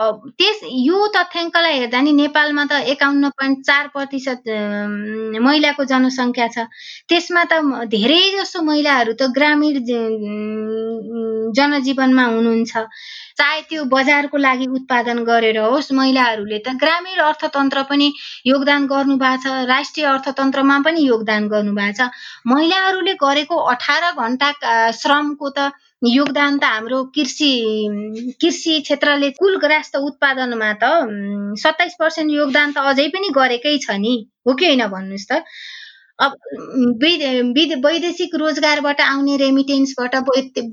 [0.00, 4.48] त्यस यो तथ्याङ्कलाई हेर्दा नि नेपालमा त एकाउन्न पोइन्ट चार प्रतिशत
[5.46, 6.64] महिलाको जनसङ्ख्या छ।
[7.08, 9.74] त्यसमा त धेरै जसो महिलाहरू त ग्रामीण
[11.58, 12.72] जनजीवनमा हुनुहुन्छ।
[13.38, 18.08] चाहे त्यो बजारको लागि उत्पादन गरेर होस् महिलाहरूले त ग्रामीण अर्थतन्त्र पनि
[18.48, 22.10] योगदान गर्नु भएको छ राष्ट्रिय अर्थतन्त्रमा पनि योगदान गर्नु भएको छ।
[22.48, 24.52] महिलाहरूले गरेको अठार घन्टा
[25.02, 25.58] श्रमको त
[26.02, 27.50] योगदान त हाम्रो कृषि
[28.40, 30.88] कृषि क्षेत्रले कुल ग्रास्त उत्पादनमा त
[31.62, 34.14] सत्ताइस पर्सेन्ट योगदान त अझै पनि गरेकै छ नि
[34.48, 35.42] हो कि होइन भन्नुहोस् त?
[36.18, 36.32] अब
[37.84, 40.16] वैदेशिक रोजगारबाट आउने रेमिटेन्सबाट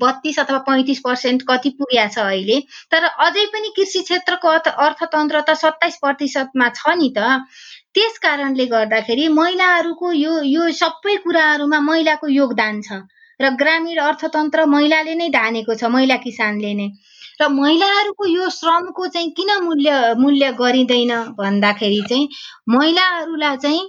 [0.02, 2.58] बत्तिस अथवा पैँतिस पर्सेन्ट कति पुगेको छ अहिले?
[2.92, 4.56] तर अझै पनि कृषि क्षेत्रको
[4.88, 7.40] अर्थतन्त्र त सत्ताइस प्रतिशतमा छ नि त।
[7.94, 13.02] त्यस कारणले गर्दाखेरि महिलाहरूको यो यो सबै कुराहरूमा महिलाको योगदान छ।
[13.40, 16.88] र ग्रामीण अर्थतन्त्र महिलाले नै धानेको छ महिला किसानले नै।
[17.42, 22.28] र महिलाहरूको यो श्रमको चाहिँ किन मूल्य मूल्य गरिँदैन भन्दाखेरि चाहिँ
[22.70, 23.84] महिलाहरूलाई चाहिँ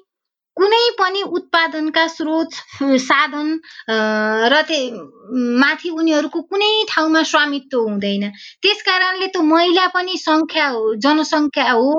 [0.57, 2.51] कुनै पनि उत्पादनका स्रोत
[3.01, 3.49] साधन
[4.53, 4.55] र
[5.61, 8.25] माथि उनीहरूको कुनै ठाउँमा स्वामित्व हुँदैन।
[8.63, 11.93] त्यस कारणले त महिला पनि सङ्ख्या हो जनसङ्ख्या हो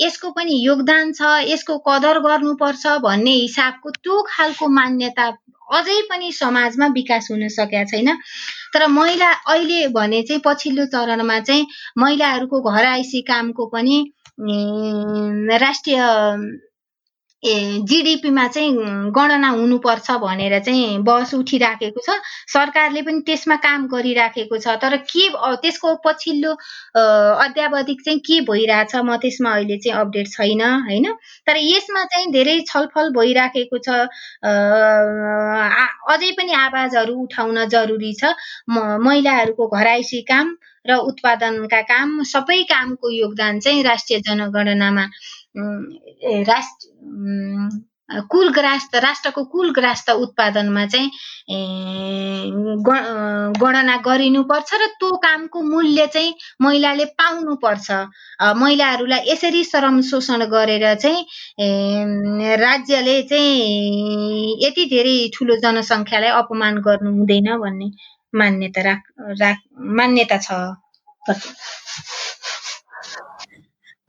[0.00, 5.26] यसको पनि योगदान छ यसको कदर गर्नुपर्छ भन्ने हिसाबको त्यो खालको मान्यता
[5.68, 8.08] अझै पनि समाजमा विकास हुन सकेका छैन।
[8.74, 11.66] तर महिला अहिले भने चाहिँ पछिल्लो चरणमा चाहिँ
[11.98, 13.96] महिलाहरूको घर आइसी कामको पनि
[15.60, 16.00] राष्ट्रिय
[17.42, 17.54] ए
[17.88, 22.16] जिडिपीमा चाहिँ गणना हुनुपर्छ भनेर चाहिँ बहस उठिराखेको छ।
[22.54, 25.28] सरकारले पनि त्यसमा काम गरिराखेको छ। तर के
[25.62, 26.52] त्यसको पछिल्लो
[27.38, 31.06] अध्यावधिक चाहिँ के भइरहेछ म त्यसमा अहिले चाहिँ अपडेट छैन होइन?
[31.46, 33.88] तर यसमा चाहिँ धेरै छलफल भइराखेको छ।
[36.10, 38.34] अझै पनि आवाजहरू उठाउन जरुरी छ।
[39.06, 45.04] महिलाहरूको घराइसी काम र उत्पादनका काम सबै कामको योगदान चाहिँ राष्ट्रिय जनगणनामा
[46.48, 46.86] राष्ट्र
[48.30, 51.10] कुल ग्रास्त राष्ट्रको कुल ग्रास्त उत्पादनमा चाहिँ
[53.60, 57.90] गणना गरिनुपर्छ र त्यो कामको मूल्य चाहिँ महिलाले पाउनुपर्छ।
[58.56, 61.20] महिलाहरूलाई यसरी श्रम शोषण गरेर चाहिँ
[62.64, 67.88] राज्यले चाहिँ यति धेरै ठुलो जनसङ्ख्यालाई अपमान गर्नु हुँदैन भन्ने
[68.34, 69.02] मान्यता राख
[69.40, 69.58] राख
[70.00, 70.48] मान्यता छ।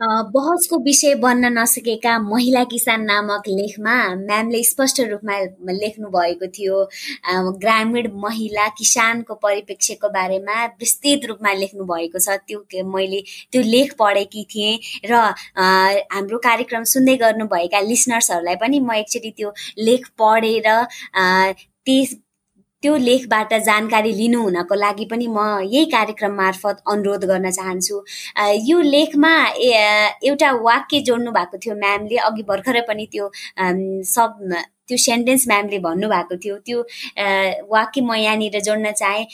[0.01, 5.37] बहसको विषय बन्न नसकेका महिला किसान नामक लेखमा म्यामले स्पष्ट रूपमा
[5.71, 6.77] लेख्नु भएको थियो
[7.63, 14.43] ग्रामीण महिला किसानको परिप्रेक्ष्यको बारेमा विस्तृत रूपमा लेख्नु भएको छ। त्यो मैले त्यो लेख पढेकी
[14.55, 14.79] थिएँ
[15.11, 15.19] र
[16.15, 20.71] हाम्रो कार्यक्रम सुन्दै गर्नुभएका लिसनर्सहरूलाई पनि म एकचोटि त्यो लेख पढेर
[21.85, 22.15] त्यस
[22.83, 27.95] त्यो लेखबाट जानकारी लिनु हुनको लागि पनि म यही कार्यक्रम मार्फत अनुरोध गर्न चाहन्छु।
[28.69, 29.33] यो लेखमा
[30.29, 33.25] एउटा वाक्य जोड्नु भएको थियो म्यामले अघि भर्खरै पनि त्यो
[34.15, 34.31] सब
[34.89, 36.79] त्यो सेन्टेन्स म्यामले भन्नुभएको थियो त्यो
[37.69, 39.25] वाक्य म यहाँनिर जोड्न चाहेँ।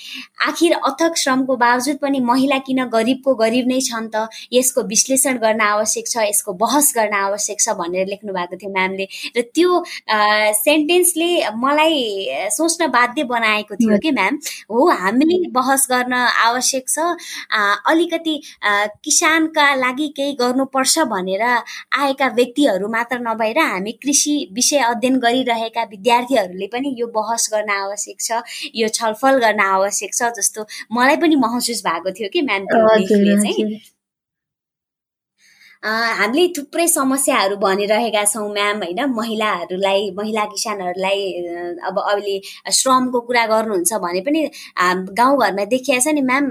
[0.48, 4.28] आखिर अथक श्रमको बावजुद पनि महिला किन गरिबको गरिब नै छन् त?
[4.54, 9.06] यसको विश्लेषण गर्न आवश्यक छ यसको बहस गर्न आवश्यक छ भनेर लेख्नु भएको थियो म्यामले
[9.38, 9.84] र त्यो
[10.60, 11.98] सेन्टेन्सले मलाई
[12.52, 14.40] सोच्न बाध्य बनाएको थियो कि म्याम
[14.72, 16.98] हो हामीले बहस गर्न आवश्यक छ।
[17.92, 18.36] अलिकति
[19.06, 25.84] किसानका लागि केही गर्नुपर्छ भनेर आएका व्यक्तिहरू मात्र नभएर हामी कृषि विषय अध्ययन गरि गरिरहेका
[25.90, 28.42] विद्यार्थीहरूले पनि यो बहस गर्न आवश्यक छ
[28.76, 32.66] यो छलफल गर्न आवश्यक छ जस्तो मलाई पनि महसुस भएको थियो कि म्याम
[33.44, 33.82] चाहिँ।
[35.86, 39.02] हामीले थुप्रै समस्याहरू भनिरहेका छौँ म्याम होइन?
[39.18, 41.22] महिलाहरूलाई महिला किसानहरूलाई
[41.90, 42.36] अब अहिले
[42.74, 44.42] श्रमको कुरा गर्नुहुन्छ भने पनि
[45.22, 46.46] गाउँघरमा देखिया छ नि म्याम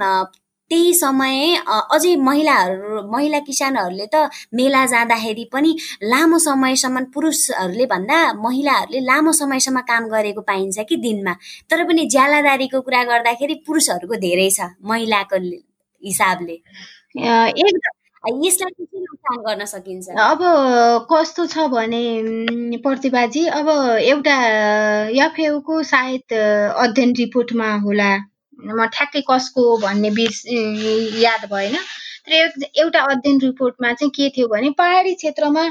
[0.74, 1.54] त्यही समय
[1.94, 4.22] अझै महिलाहरू महिला किसानहरूले त
[4.58, 5.70] मेला जाँदाखेरि पनि
[6.02, 11.34] लामो समयसम्म पुरुषहरूले भन्दा महिलाहरूले लामो समयसम्म काम गरेको पाइन्छ कि दिनमा।
[11.70, 15.36] तर पनि ज्यालादारीको कुरा गर्दाखेरि पुरुषहरूको धेरै छ महिलाको
[16.02, 16.56] हिसाबले।
[17.22, 20.06] यसलाई कसरी नुकसान गर्न सकिन्छ?
[20.26, 20.40] अब
[21.12, 22.02] कस्तो छ भने
[22.82, 23.68] प्रतिभाजी अब
[24.10, 24.36] एउटा
[25.22, 26.38] एफएको सायद
[26.84, 28.12] अध्ययन रिपोर्टमा होला।
[28.66, 30.42] म ठ्याक्कै कसको भन्ने बिर्स
[31.22, 31.76] याद भएन।
[32.26, 32.32] तर
[32.80, 35.64] एउटा अध्ययन रिपोर्टमा चाहिँ के थियो भने पहाडी क्षेत्रमा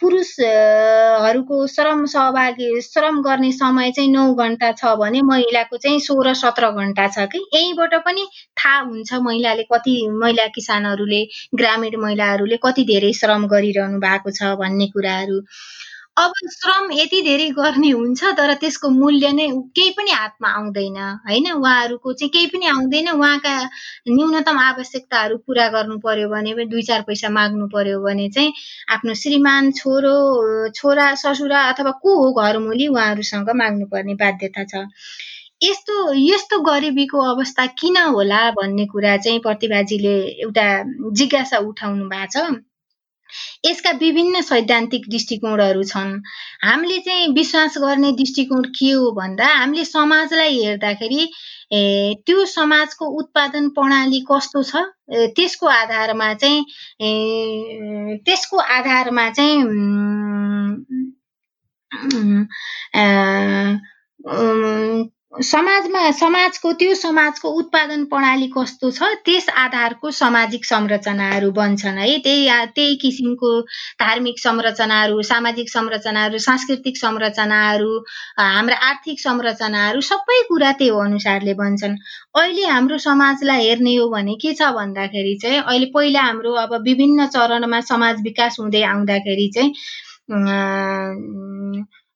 [0.00, 6.70] पुरुषहरूको श्रम सहभागी श्रम गर्ने समय चाहिँ नौ घन्टा छ भने महिलाको चाहिँ सोह्र सत्र
[6.72, 7.38] घन्टा छ कि?
[7.54, 8.26] यहीँबाट पनि
[8.60, 11.22] थाहा हुन्छ महिलाले कति महिला किसानहरूले
[11.56, 15.40] ग्रामीण महिलाहरूले कति धेरै श्रम गरिरहनु भएको छ भन्ने कुराहरू।
[16.16, 19.46] अब श्रम यति धेरै गर्ने हुन्छ तर त्यसको मूल्य नै
[19.76, 20.96] केही पनि हातमा आउँदैन
[21.26, 21.46] होइन?
[21.52, 23.54] उहाँहरूको चाहिँ केही पनि आउँदैन। उहाँका
[24.10, 28.52] न्यूनतम आवश्यकताहरू पुरा गर्नु पर्यो भने दुई चार पैसा माग्नु पर्यो भने चाहिँ
[28.92, 30.14] आफ्नो श्रीमान छोरो
[30.76, 34.86] छोरा ससुरा अथवा को हो घरमुली उहाँहरूसँग माग्नुपर्ने बाध्यता छ।
[35.62, 40.66] यस्तो यस्तो गरिबीको अवस्था किन होला भन्ने कुरा चाहिँ प्रतिभाजीले एउटा
[41.12, 42.60] जिज्ञासा उठाउनु भएको छ।
[43.66, 46.12] यसका विभिन्न सैद्धान्तिक दृष्टिकोणहरू छन्।
[46.64, 51.26] हामीले चाहिँ विश्वास गर्ने दृष्टिकोण के हो भन्दा हामीले समाजलाई हेर्दाखेरि
[52.26, 54.76] त्यो समाजको उत्पादन प्रणाली कस्तो छ?
[55.36, 56.64] त्यसको आधारमा चाहिँ
[58.26, 59.58] त्यसको आधारमा चाहिँ
[65.32, 72.48] समाजमा समाजको त्यो समाजको उत्पादन प्रणाली कस्तो छ त्यस आधारको सामाजिक संरचनाहरू बन्छन् है। त्यही
[72.74, 73.50] त्यही किसिमको
[74.02, 77.92] धार्मिक संरचनाहरू सामाजिक संरचनाहरू सांस्कृतिक संरचनाहरू
[78.38, 81.94] हाम्रा आर्थिक संरचनाहरू सबै कुरा त्यो अनुसारले बन्छन्।
[82.34, 87.26] अहिले हाम्रो समाजलाई हेर्ने हो भने के छ भन्दाखेरि चाहिँ अहिले पहिला हाम्रो अब विभिन्न
[87.30, 89.70] चरणमा समाज विकास हुँदै आउँदाखेरि चाहिँ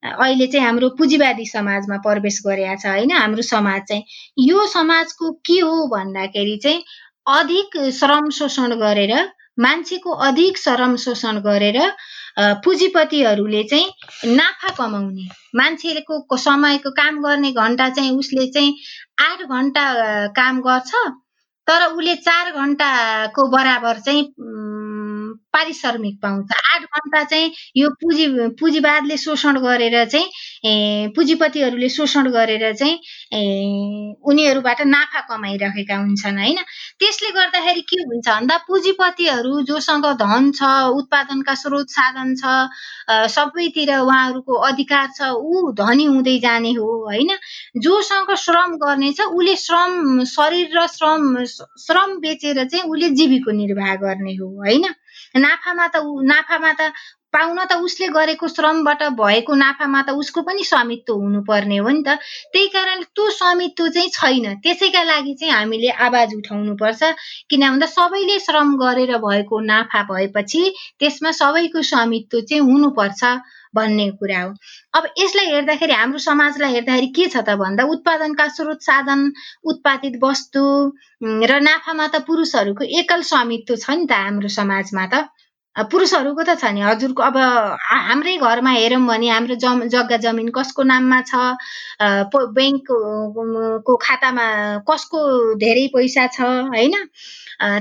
[0.04, 3.12] अहिले चाहिँ हाम्रो पुँजीवादी समाजमा प्रवेश गरेका छ होइन?
[3.12, 4.02] हाम्रो समाज चाहिँ।
[4.38, 6.84] यो समाजको के हो भन्दाखेरि चाहिँ
[7.26, 9.14] अधिक श्रम शोषण गरेर
[9.58, 11.80] मान्छेको अधिक श्रम शोषण गरेर
[12.64, 18.74] पुँजीपतिहरूले चाहिँ नाफा कमाउने मान्छेको समयको काम गर्ने घन्टा चाहिँ उसले चाहिँ
[19.20, 19.84] आठ घन्टा
[20.36, 20.92] काम गर्छ
[21.66, 24.22] तर उसले चार घन्टाको बराबर चाहिँ
[25.54, 28.26] पारिश्रमिक पाउँछ। आठ घन्टा चाहिँ यो पुँजी
[28.60, 32.96] पुँजीवादले शोषण गरेर चाहिँ पुँजीपतिहरूले शोषण गरेर चाहिँ
[34.28, 36.58] उनीहरूबाट नाफा कमाइरहेका हुन्छन् होइन?
[37.00, 40.62] त्यसले गर्दाखेरि के हुन्छ भन्दा पुँजीपतिहरू जोसँग धन छ
[40.98, 42.44] उत्पादनका स्रोत साधन छ
[43.34, 47.30] सबैतिर उहाँहरूको अधिकार छ ऊ धनी हुँदै जाने हो होइन?
[47.84, 53.94] जोसँग श्रम गर्ने छ उसले श्रम शरीर र श्रम श्रम बेचेर चाहिँ उसले जीविको निर्वाह
[54.04, 54.84] गर्ने हो होइन?
[55.34, 55.96] नाफामा त
[56.30, 56.90] नाफामा त
[57.34, 62.18] पाउन त उसले गरेको श्रमबाट भएको नाफामा त उसको पनि स्वामित्व हुनुपर्ने हो नि त।
[62.52, 67.02] त्यही कारण त्यो स्वामित्व चाहिँ छैन। त्यसैका लागि चाहिँ हामीले आवाज उठाउनुपर्छ।
[67.50, 70.62] किन भन्दा सबैले श्रम गरेर भएको नाफा भएपछि
[71.00, 73.22] त्यसमा सबैको स्वामित्व चाहिँ हुनुपर्छ।
[73.74, 74.50] भन्ने कुरा हो।
[74.94, 79.20] अब यसलाई हेर्दाखेरि हाम्रो समाजलाई हेर्दाखेरि के छ त भन्दा उत्पादनका स्रोत साधन
[79.72, 80.64] उत्पादित वस्तु
[81.50, 85.24] र नाफामा त पुरुषहरूको एकल स्वामित्व छ नि त हाम्रो समाजमा त।
[85.76, 87.36] पुरुषहरूको त छ नि हजुरको अब
[87.84, 91.40] हाम्रै घरमा हेरौँ भने हाम्रो जम जग्गा जमिन कसको नाममा छ
[92.58, 94.46] ब्याङ्कको खातामा
[94.90, 95.20] कसको
[95.64, 96.94] धेरै पैसा छ होइन?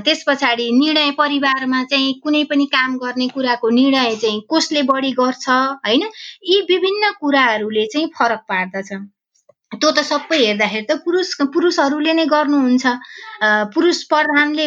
[0.04, 5.48] त्यस पछाडि निर्णय परिवारमा चाहिँ कुनै पनि काम गर्ने कुराको निर्णय चाहिँ कसले बढी गर्छ
[5.48, 6.08] होइन?
[6.44, 8.92] यी विभिन्न कुराहरूले चाहिँ फरक पार्दछ।
[9.80, 12.84] त्यो त सबै हेर्दाखेरि त पुरुष पुरुषहरूले नै गर्नुहुन्छ।
[13.74, 14.66] पुरुष प्रधानले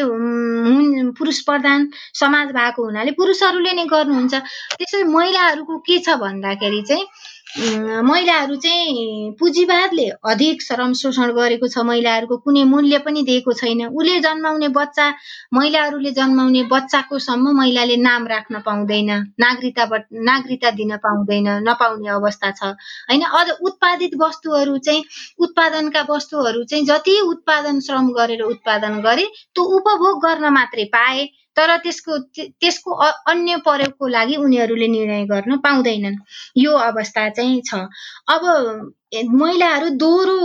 [1.19, 1.79] पुरुष प्रधान
[2.13, 4.33] समाज भएको हुनाले पुरुषहरूले नै गर्नुहुन्छ।
[4.77, 7.05] त्यसै महिलाहरूको के छ भन्दाखेरि चाहिँ
[7.55, 14.19] महिलाहरू चाहिँ पुँजीवादले अधिक श्रम शोषण गरेको छ। महिलाहरूको कुनै मूल्य पनि दिएको छैन। उसले
[14.19, 15.07] जन्माउने बच्चा
[15.53, 22.75] महिलाहरूले जन्माउने बच्चाको सम्म महिलाले नाम राख्न पाउँदैन नागरिकताबाट नागरिकता दिन पाउँदैन नपाउने अवस्था छ।
[23.09, 25.03] होइन अझ उत्पादित वस्तुहरू चाहिँ
[25.39, 31.75] उत्पादनका वस्तुहरू चाहिँ जति उत्पादन श्रम गरेर उत्पादन गरे त्यो उपभोग गर्न मात्रै पाए। तर
[31.83, 32.91] त्यसको त्यसको
[33.31, 36.15] अन्य प्रयोगको लागि उनीहरूले निर्णय गर्न पाउँदैनन्।
[36.57, 37.87] यो अवस्था चाहिँ छ।
[38.29, 38.43] अब
[39.33, 40.37] महिलाहरू दोहोरो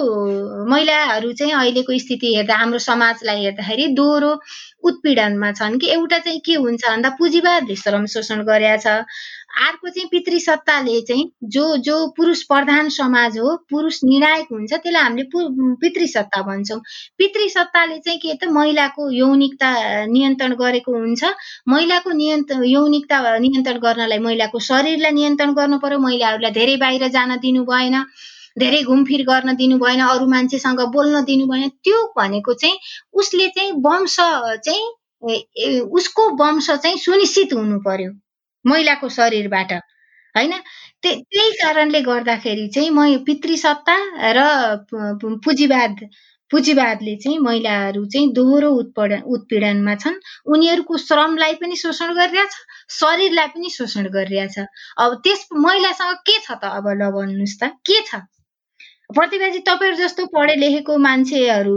[0.70, 4.31] महिलाहरू चाहिँ अहिलेको स्थिति हेर्दा हाम्रो समाजलाई हेर्दाखेरि दोहोरो
[4.88, 9.05] उत्पीडनमा छन् कि एउटा चाहिँ के हुन्छ भन्दा पुँजीवादले श्रम शोषण गरेका छ।
[9.53, 15.03] अर्को चाहिँ पितृ सत्ताले चाहिँ जो जो पुरुष प्रधान समाज हो पुरुष निर्णायक हुन्छ त्यसलाई
[15.03, 15.25] हामीले
[15.83, 16.79] पितृ सत्ता भन्छौँ।
[17.19, 19.71] पितृ सत्ताले चाहिँ के त महिलाको यौनिकता
[20.07, 21.25] नियन्त्रण गरेको हुन्छ।
[21.69, 27.65] महिलाको नियन्त्रण यौनिकता नियन्त्रण गर्नलाई महिलाको शरीरलाई नियन्त्रण गर्नु पर्यो। महिलाहरूलाई धेरै बाहिर जान दिनु
[27.69, 27.97] भएन
[28.59, 32.79] धेरै घुमफिर गर्न दिनु भएन अरू मान्छेसँग बोल्न दिनु भएन। त्यो भनेको चाहिँ
[33.21, 34.17] उसले चाहिँ वंश
[34.67, 34.85] चाहिँ
[36.01, 38.11] उसको वंश चाहिँ सुनिश्चित हुनु पर्यो।
[38.64, 39.72] महिलाको शरीरबाट।
[40.35, 40.53] होइन?
[41.03, 43.96] त्यही कारणले गर्दाखेरि चाहिँ म पितृसत्ता
[44.33, 44.40] र
[45.44, 45.96] पुँजीवाद
[46.51, 52.55] पुँजीवादले चाहिँ महिलाहरू चाहिँ दोहोरो उत्पीडन उत्पीडनमा छन्। उनीहरूको श्रमलाई पनि शोषण गरिरहेछ
[52.92, 54.59] शरीरलाई पनि शोषण गरिरहेछ।
[54.98, 58.20] अब त्यस महिलासँग के छ त अब ल भन्नुहोस् त। के छ?
[59.11, 61.77] प्रतिभाजी तपाईँहरू जस्तो पढे लेखेको मान्छेहरू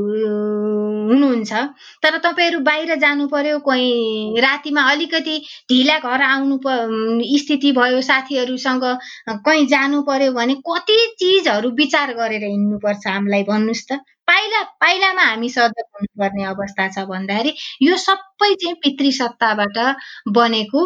[1.07, 1.53] हुनुहुन्छ।
[2.03, 5.35] तर तपाईँहरू बाहिर जानु पर्यो कोही रातिमा अलिकति
[5.69, 6.57] ढिला घर आउनु
[7.43, 8.83] स्थिति भयो साथीहरूसँग
[9.45, 15.49] कहीँ जानु पर्यो भने कति चिजहरू विचार गरेर हिँड्नुपर्छ हामीलाई भन्नुहोस् त। पाइला पाइलामा हामी
[15.49, 17.51] सजग हुनुपर्ने अवस्था छ भन्दाखेरि
[17.83, 19.77] यो सबै चाहिँ पितृसत्ताबाट
[20.37, 20.81] बनेको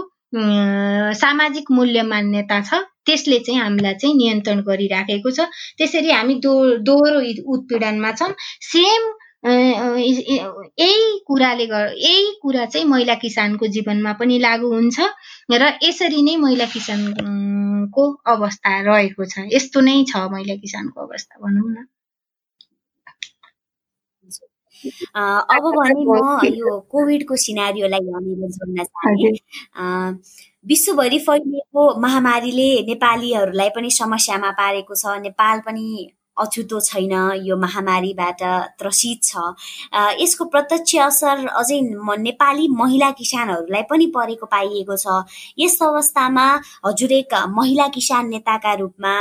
[1.16, 6.54] सामाजिक मूल्य मान्यता छ। त्यसले चाहिँ हामीलाई चाहिँ नियन्त्रण गरिराखेको छ। त्यसरी हामी दो
[6.86, 7.20] दोहोरो
[7.54, 8.34] उत्पीडनमा छौँ
[8.68, 9.10] सेम
[9.44, 15.00] यही कुराले यही कुरा चाहिँ महिला किसानको जीवनमा पनि लागु हुन्छ
[15.52, 21.70] र यसरी नै महिला किसानको अवस्था रहेको छ। यस्तो नै छ महिला किसानको अवस्था भनौँ
[21.72, 21.86] न।
[25.56, 26.12] अब भने म
[26.56, 29.30] यो कोभिडको सिनारीलाई यहाँनिर जोड्न चाहे।
[30.68, 35.86] विश्वभरि फैलिएको महामारीले नेपालीहरूलाई पनि समस्यामा पारेको छ। नेपाल पनि
[36.40, 38.42] अछुतो छैन यो महामारीबाट
[38.80, 39.54] त्रसित छ।
[40.20, 41.80] यसको प्रत्यक्ष असर अझै
[42.20, 45.24] नेपाली महिला किसानहरूलाई पनि परेको पाइएको छ।
[45.60, 46.48] यस अवस्थामा
[46.86, 49.16] हजुर एक महिला किसान नेताका रूपमा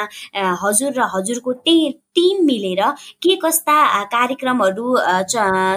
[0.63, 1.77] हजुर र हजुरको टे
[2.19, 2.81] टिम मिलेर
[3.23, 3.79] के कस्ता
[4.13, 4.95] कार्यक्रमहरू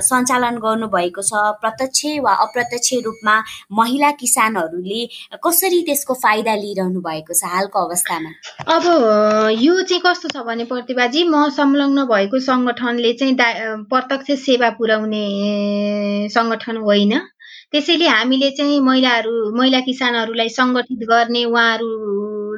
[0.09, 3.35] सञ्चालन गर्नुभएको छ प्रत्यक्ष वा अप्रत्यक्ष रूपमा
[3.79, 5.01] महिला किसानहरूले
[5.45, 8.31] कसरी त्यसको फाइदा लिइरहनु भएको छ हालको अवस्थामा?
[8.75, 8.83] अब
[9.61, 13.35] यो चाहिँ कस्तो छ भने प्रतिभाजी म संलग्न भएको सङ्गठनले चाहिँ
[13.93, 15.23] प्रत्यक्ष सेवा पुर्याउने
[16.33, 17.13] सङ्गठन होइन।
[17.71, 21.45] त्यसैले हामीले चाहिँ महिलाहरू महिला किसानहरूलाई सङ्गठित गर्ने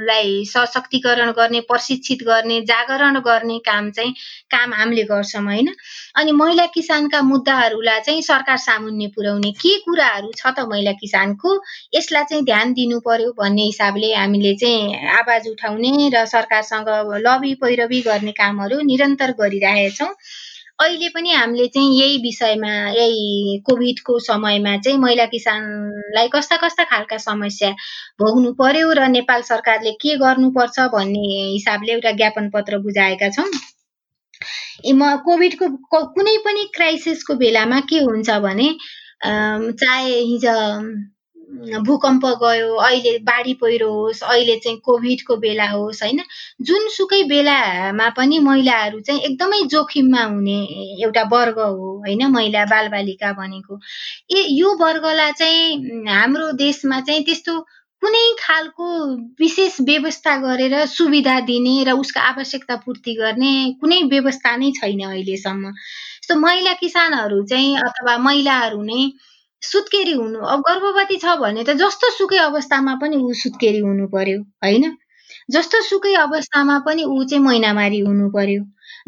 [0.04, 4.14] उहाँहरूलाई सशक्तिकरण गर्ने प्रशिक्षित गर्ने जागरण गर्ने काम चाहिँ
[4.52, 5.68] काम हामीले गर्छौँ होइन?
[6.16, 11.50] अनि महिला किसानका मुद्दाहरूलाई चाहिँ सरकार सामुन्ने पुर्याउने के कुराहरू छ त महिला किसानको?
[11.96, 16.90] यसलाई चाहिँ ध्यान दिनु पर्यो भन्ने हिसाबले हामीले चाहिँ आवाज उठाउने र सरकारसँग
[17.24, 20.12] लबी पैरवी गर्ने कामहरू निरन्तर गरिरहेछौँ।
[20.80, 27.18] अहिले पनि हामीले चाहिँ यही विषयमा यही कोभिडको समयमा चाहिँ महिला किसानलाई कस्ता कस्ता खालका
[27.26, 27.70] समस्या
[28.22, 33.48] भोग्नु पर्यो र नेपाल सरकारले के गर्नुपर्छ भन्ने हिसाबले एउटा ज्ञापन पत्र बुझाएका छौँ।
[34.98, 35.68] म कोभिडको
[36.16, 38.70] कुनै पनि क्राइसिसको बेलामा के हुन्छ भने
[39.24, 40.56] चाहे हिजो
[41.86, 46.22] भूकम्प गयो अहिले बाढी पहिरो होस् अहिले चाहिँ कोभिडको बेला होस् होइन?
[46.62, 50.58] जुनसुकै बेलामा पनि महिलाहरू चाहिँ एकदमै जोखिममा हुने
[51.04, 52.26] एउटा वर्ग हो होइन?
[52.28, 53.80] महिला बालबालिका भनेको।
[54.32, 57.60] ए यो वर्गलाई चाहिँ हाम्रो देशमा चाहिँ त्यस्तो
[58.02, 58.88] कुनै खालको
[59.40, 65.72] विशेष व्यवस्था गरेर सुविधा दिने र उसको आवश्यकता पूर्ति गर्ने कुनै व्यवस्था नै छैन अहिलेसम्म।
[66.24, 69.00] जस्तो महिला किसानहरू चाहिँ अथवा महिलाहरू नै
[69.72, 74.40] सुत्केरी हुनु। अब गर्भवती छ भने त जस्तो सुकै अवस्थामा पनि ऊ सुत्केरी हुनु पर्यो
[74.66, 74.86] होइन?
[75.52, 78.62] जस्तो सुकै अवस्थामा पनि ऊ चाहिँ महिनामारी हुनु पर्यो।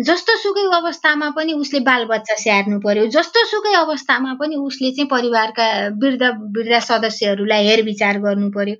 [0.03, 5.67] जस्तो सुकै अवस्थामा पनि उसले बालबच्चा स्याहार्नु पर्यो। जस्तो सुकै अवस्थामा पनि उसले चाहिँ परिवारका
[6.01, 6.23] वृद्ध
[6.57, 8.75] वृद्ध सदस्यहरूलाई हेरविचार गर्नु पर्यो।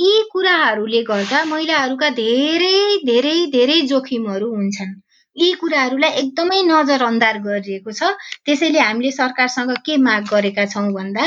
[0.00, 4.92] यी कुराहरूले गर्दा महिलाहरूका धेरै धेरै धेरै जोखिमहरू हुन्छन्।
[5.36, 8.08] यी कुराहरूलाई एकदमै नजरअन्दाज गरिएको छ।
[8.44, 11.24] त्यसैले हामीले सरकारसँग के माग गरेका छौँ भन्दा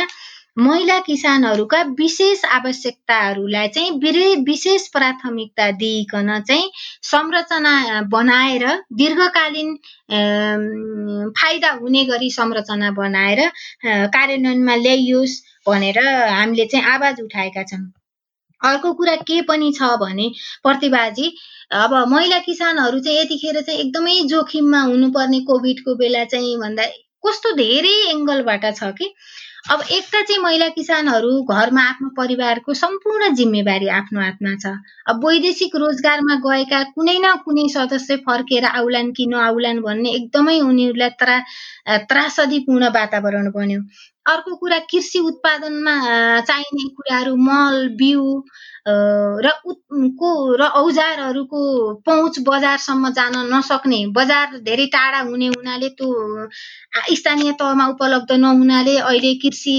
[0.58, 6.70] महिला किसानहरूका विशेष आवश्यकताहरूलाई चाहिँ विशेष प्राथमिकता दिइकन चाहिँ
[7.04, 7.74] संरचना
[8.14, 8.64] बनाएर
[9.02, 9.74] दीर्घकालीन
[11.36, 13.42] फाइदा हुने गरी संरचना बनाएर
[14.16, 15.36] कार्यान्वयनमा ल्याइयोस्
[15.68, 17.84] भनेर हामीले चाहिँ आवाज उठाएका छौँ।
[18.62, 20.30] अर्को कुरा के पनि छ भने
[20.64, 21.28] प्रतिभाजी
[21.74, 26.84] अब महिला किसानहरू चाहिँ यतिखेर चाहिँ एकदमै जोखिममा हुनुपर्ने कोभिडको बेला चाहिँ भन्दा
[27.28, 29.10] कस्तो धेरै एङ्गलबाट छ कि?
[29.74, 34.74] अब एक त चाहिँ महिला किसानहरू घरमा आफ्नो परिवारको सम्पूर्ण जिम्मेवारी आफ्नो हातमा छ।
[35.10, 41.10] अब वैदेशिक रोजगारमा गएका कुनै न कुनै सदस्य फर्केर आउलान् कि नआउलान् भन्ने एकदमै उनीहरूलाई
[41.22, 41.38] त्रा
[42.12, 43.82] त्रासदीपूर्ण वातावरण बन्यो।
[44.26, 45.96] अर्को कुरा कृषि उत्पादनमा
[46.42, 48.24] चाहिने कुराहरू मल बिउ
[49.46, 49.52] र
[50.20, 51.62] को र औजारहरूको
[52.06, 56.48] पहुँच बजारसम्म जान नसक्ने बजार धेरै टाढा हुने हुनाले त्यो
[57.16, 59.78] स्थानीय तहमा उपलब्ध नहुनाले अहिले कृषि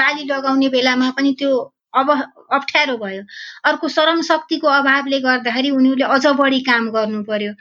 [0.00, 1.52] बाली लगाउने बेलामा पनि त्यो
[1.98, 2.10] अब
[2.52, 3.22] अप्ठ्यारो भयो।
[3.64, 7.52] अर्को श्रम शक्तिको अभावले गर्दाखेरि उनीहरूले अझ बढी काम गर्नु पर्यो।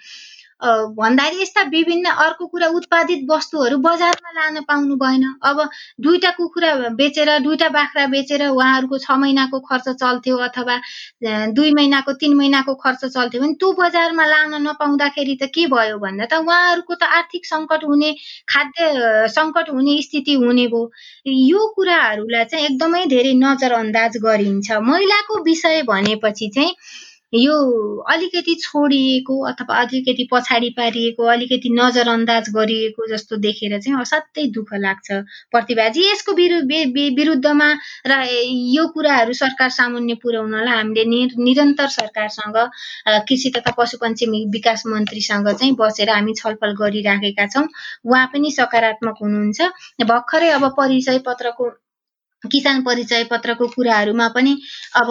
[0.62, 5.58] भन्दाखेरि यस्ता विभिन्न अर्को कुरा उत्पादित वस्तुहरू बजारमा लान पाउनु भएन। अब
[6.02, 10.78] दुईवटा कुखुरा बेचेर दुईवटा बाख्रा बेचेर उहाँहरूको छ महिनाको खर्च चल्थ्यो अथवा
[11.54, 16.26] दुई महिनाको तिन महिनाको खर्च चल्थ्यो भने त्यो बजारमा लान नपाउँदाखेरि त के भयो भन्दा
[16.26, 18.12] त उहाँहरूको त आर्थिक सङ्कट हुने
[18.50, 20.92] खाद्य सङ्कट हुने स्थिति हुने भयो।
[21.26, 26.74] यो कुराहरूलाई चाहिँ एकदमै धेरै नजरअन्दाज गरिन्छ। महिलाको विषय भनेपछि चाहिँ
[27.34, 27.56] यो
[28.12, 35.12] अलिकति छोडिएको अथवा अलिकति पछाडि पारिएको अलिकति नजरअन्दाज गरिएको जस्तो देखेर चाहिँ असाध्यै दुःख लाग्छ।
[35.52, 37.68] प्रतिभाजी यसको विरुद्धमा
[38.08, 38.22] र
[38.76, 41.04] यो कुराहरू सरकार सामुन्य पुर्याउनलाई हामीले
[41.44, 42.58] निरन्तर सरकारसँग
[43.28, 47.68] कृषि तथा पशुपन्छी विकास मन्त्रीसँग चाहिँ बसेर हामी छलफल गरिराखेका छौँ।
[48.06, 49.62] उहाँ पनि सकारात्मक हुनुहुन्छ।
[50.08, 51.70] भर्खरै अब परिचय पत्रको
[52.44, 54.52] किसान परिचय पत्रको कुराहरूमा पनि
[54.96, 55.08] अब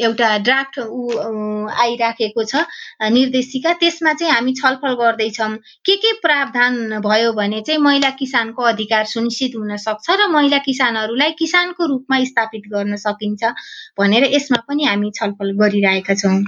[0.00, 2.64] एउटा ड्राफ्ट ऊ आइराखेको छ
[3.12, 5.50] निर्देशिका। त्यसमा चाहिँ हामी छलफल गर्दैछौँ।
[5.86, 11.32] के के प्रावधान भयो भने चाहिँ महिला किसानको अधिकार सुनिश्चित हुन सक्छ र महिला किसानहरूलाई
[11.38, 13.54] किसानको रूपमा स्थापित गर्न सकिन्छ
[13.98, 16.38] भनेर यसमा पनि हामी छलफल गरिरहेका छौँ।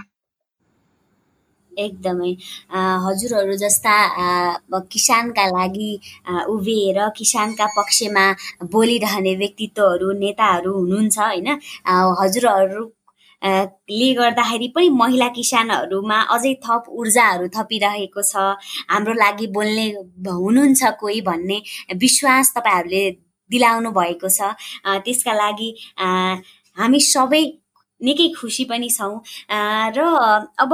[1.86, 2.32] एकदमै
[3.06, 3.94] हजुरहरू जस्ता
[4.92, 5.90] किसानका लागि
[6.54, 8.26] उभिएर किसानका पक्षमा
[8.72, 11.48] बोलिरहने व्यक्तित्वहरू नेताहरू हुनुहुन्छ होइन?
[12.20, 12.84] हजुरहरू
[13.42, 18.34] ले गर्दाखेरि पनि महिला किसानहरूमा अझै थप ऊर्जाहरू थपिरहेको छ।
[18.90, 19.86] हाम्रो लागि बोल्ने
[20.26, 21.58] हुनुहुन्छ कोही भन्ने
[22.02, 23.04] विश्वास तपाईँहरूले
[23.50, 24.40] दिलाउनु भएको छ
[25.04, 25.70] त्यसका लागि
[26.76, 27.42] हामी सबै
[28.00, 29.20] निकै खुसी पनि छौँ।
[29.96, 29.98] र
[30.60, 30.72] अब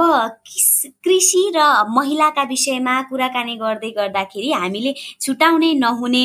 [1.05, 1.59] कृषि र
[1.89, 6.23] महिलाका विषयमा कुराकानी गर्दै गर्दाखेरि हामीले छुटाउनै नहुने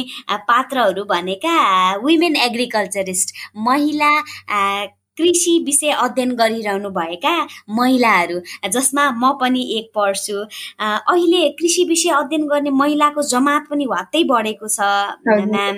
[0.49, 1.57] पात्रहरू भनेका
[2.05, 3.35] वुमेन एग्रिकल्चरिस्ट
[3.69, 4.13] महिला
[5.19, 7.33] कृषि विषय अध्ययन गरिरहनु भएका
[7.79, 8.39] महिलाहरू
[8.73, 10.37] जसमा म पनि एक पढ्छु
[10.81, 14.81] अहिले कृषि विषय अध्ययन गर्ने महिलाको जमात पनि वात्तै बढेको छ
[15.51, 15.77] म्याम।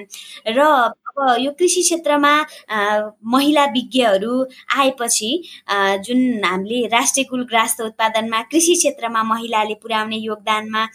[0.48, 0.60] र
[1.16, 2.32] अब यो कृषि क्षेत्रमा
[3.32, 4.44] महिला विज्ञहरू
[4.76, 5.30] आएपछि
[6.06, 10.86] जुन हामीले राष्ट्रिय कुल ग्रास्त उत्पादनमा कृषि क्षेत्रमा महिलाले पुर्याउने योगदानमा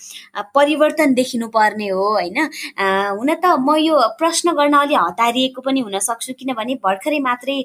[0.56, 2.38] परिवर्तन देखिनु पर्ने हो होइन?
[3.20, 7.62] हुन त म यो प्रश्न गर्न अलि हतारिएको पनि हुन सक्छु किनभने भर्खरै मात्रै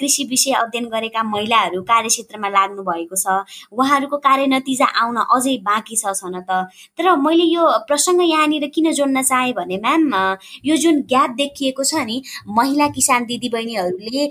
[0.00, 6.12] कृषि विषय अध्ययन गरेका महिलाहरू कार्यक्षेत्रमा लाग्नु भएको छ। उहाँहरूको कार्यनतिजा आउन अझै बाँकी छ
[6.20, 11.30] छन त। तर मैले यो प्रसङ्ग यहाँनिर किन जोड्न चाहेँ भने म्याम यो जुन ग्याप
[11.40, 14.26] देखिएको छ नि महिला किसान दिदीबहिनीहरूले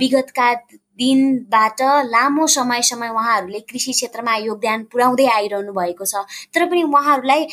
[0.00, 0.54] विगतका
[1.00, 6.14] दिनबाट लामो समयसम्म उहाँहरूले कृषि क्षेत्रमा योगदान पुर्याउँदै आइरहनु भएको छ।
[6.54, 7.44] तर पनि उहाँहरूलाई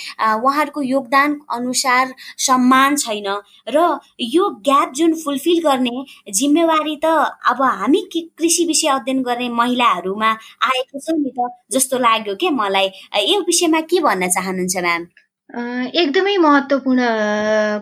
[0.43, 2.14] उहाँहरूको योगदान अनुसार
[2.45, 3.28] सम्मान छैन।
[3.70, 7.14] र यो ग्याप जुन फुलफिल गर्ने जिम्मेवारी त
[7.47, 10.32] अब हामी कृषि विषय अध्ययन गर्ने महिलाहरूमा
[10.72, 12.91] आएको छ नि त जस्तो लाग्यो क्या मलाई।
[13.32, 15.08] यो विषयमा के भन्न चाहनुहुन्छ म्याम?
[15.49, 17.03] एकदमै महत्त्वपूर्ण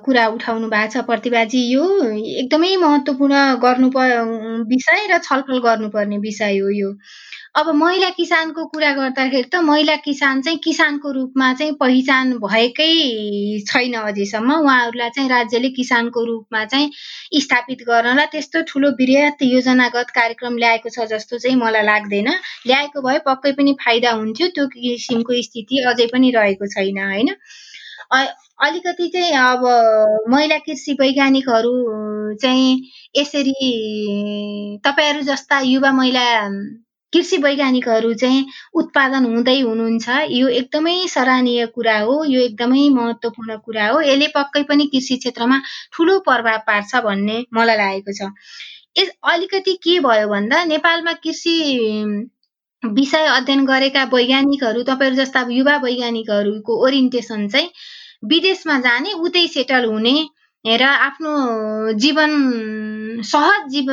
[0.05, 1.86] कुरा उठाउनु भएको छ प्रतिभाजी यो।
[2.41, 3.89] एकदमै महत्त्वपूर्ण गर्नु
[4.74, 6.91] विषय र छलफल गर्नुपर्ने विषय हो यो।
[7.56, 12.88] अब महिला किसानको कुरा गर्दाखेरि त महिला किसान चाहिँ किसानको रूपमा चाहिँ पहिचान भएकै
[13.70, 16.91] छैन अझैसम्म। उहाँहरूलाई चाहिँ राज्यले किसानको रूपमा चाहिँ
[17.41, 22.30] स्थापित गर्नलाई त्यस्तो ठुलो वृहत योजनागत कार्यक्रम ल्याएको छ जस्तो चाहिँ मलाई लाग्दैन।
[22.68, 27.36] ल्याएको भए पक्कै पनि फाइदा हुन्थ्यो त्यो किसिमको स्थिति अझै पनि रहेको छैन होइन?
[28.68, 29.64] अलिकति चाहिँ अब
[30.30, 31.76] महिला कृषि वैज्ञानिकहरू
[32.41, 32.72] चाहिँ
[33.16, 33.56] यसरी
[34.86, 36.26] तपाईँहरू जस्ता युवा महिला
[37.16, 38.45] कृषि वैज्ञानिकहरू चाहिँ
[38.82, 44.63] उत्पादन हुँदै हुनुहुन्छ। यो एकदमै सराहनीय कुरा हो यो एकदमै महत्त्वपूर्ण कुरा हो। यसले पक्कै
[44.72, 45.59] पनि कृषि क्षेत्रमा
[45.93, 48.32] ठुलो प्रभाव पार्छ भन्ने मलाई लागेको छ।
[48.97, 51.55] यस अलिकति के भयो भन्दा नेपालमा कृषि
[52.84, 57.70] विषय अध्ययन गरेका वैज्ञानिकहरू तपाईँहरू जस्ता युवा वैज्ञानिकहरूको ओरिएन्टेसन चाहिँ
[58.26, 60.16] विदेशमा जाने उतै सेटल हुने
[60.66, 61.32] र आफ्नो
[61.93, 62.32] जीवन
[63.24, 63.88] सहज जीव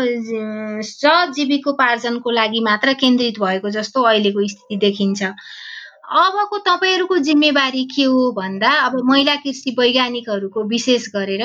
[0.83, 8.31] सहज जीविकोपार्जनको लागि मात्र केन्द्रित भएको जस्तो अहिलेको स्थिति देखिन्छ। अबको तपाईँहरूको जिम्मेवारी के हो
[8.33, 11.45] भन्दा अब महिला कृषि वैज्ञानिकहरूको विशेष गरेर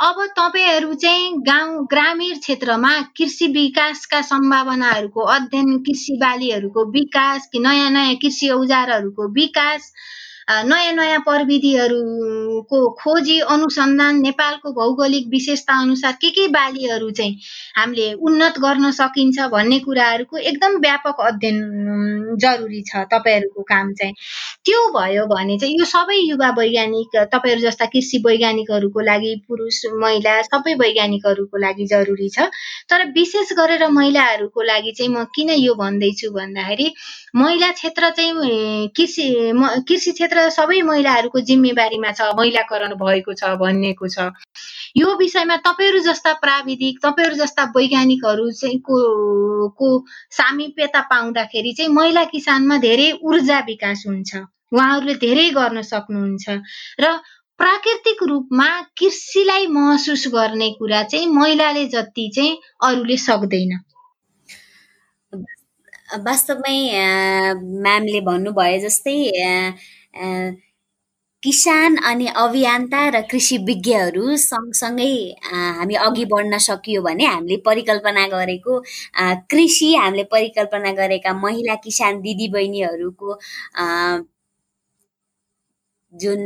[0.00, 8.14] अब तपाईँहरू चाहिँ गाउँ ग्रामीण क्षेत्रमा कृषि विकासका सम्भावनाहरूको अध्ययन कृषि बालीहरूको विकास नयाँ नयाँ
[8.16, 9.92] कृषि औजारहरूको विकास
[10.48, 17.36] नयाँ नयाँ प्रविधिहरूको खोजी अनुसन्धान नेपालको भौगोलिक विशेषता अनुसार के के बालीहरू चाहिँ
[17.76, 24.14] हामीले उन्नत गर्न सकिन्छ भन्ने कुराहरूको एकदम व्यापक अध्ययन जरुरी छ तपाईँहरूको काम चाहिँ।
[24.64, 30.40] त्यो भयो भने चाहिँ यो सबै युवा वैज्ञानिक तपाईँहरू जस्ता कृषि वैज्ञानिकहरूको लागि पुरुष महिला
[30.42, 32.48] सबै वैज्ञानिकहरूको लागि जरुरी छ।
[32.90, 36.88] तर विशेष गरेर महिलाहरूको लागि चाहिँ म किन यो भन्दैछु भन्दाखेरि
[37.36, 39.28] महिला क्षेत्र चाहिँ कृषि
[39.88, 44.30] कृषि क्षेत्र सबै महिलाहरूको जिम्मेवारीमा छ महिलाकरण भएको छ भनिएको छ।
[44.96, 48.98] यो विषयमा तपाईँहरू जस्ता प्राविधिक तपाईँहरू जस्ता वैज्ञानिकहरू चाहिँ को
[49.68, 49.88] को
[50.30, 54.36] सामिप्यता पाउँदाखेरि चाहिँ महिला किसानमा धेरै ऊर्जा विकास हुन्छ।
[54.72, 56.48] उहाँहरूले धेरै गर्न सक्नुहुन्छ।
[57.00, 57.12] र
[57.58, 58.68] प्राकृतिक रूपमा
[58.98, 63.72] कृषिलाई महसुस गर्ने कुरा चाहिँ महिलाले जति चाहिँ अरूले सक्दैन।
[66.08, 66.78] वास्तवमै
[67.82, 69.16] म्यामले भन्नुभयो जस्तै
[71.42, 75.10] किसान अनि अभियन्ता र कृषि विज्ञहरू सँगसँगै
[75.50, 78.78] हामी अघि बढ्न सकियो भने हामीले परिकल्पना गरेको
[79.52, 83.36] कृषि हामीले परिकल्पना गरेका महिला किसान दिदीबहिनीहरूको
[86.12, 86.42] जुन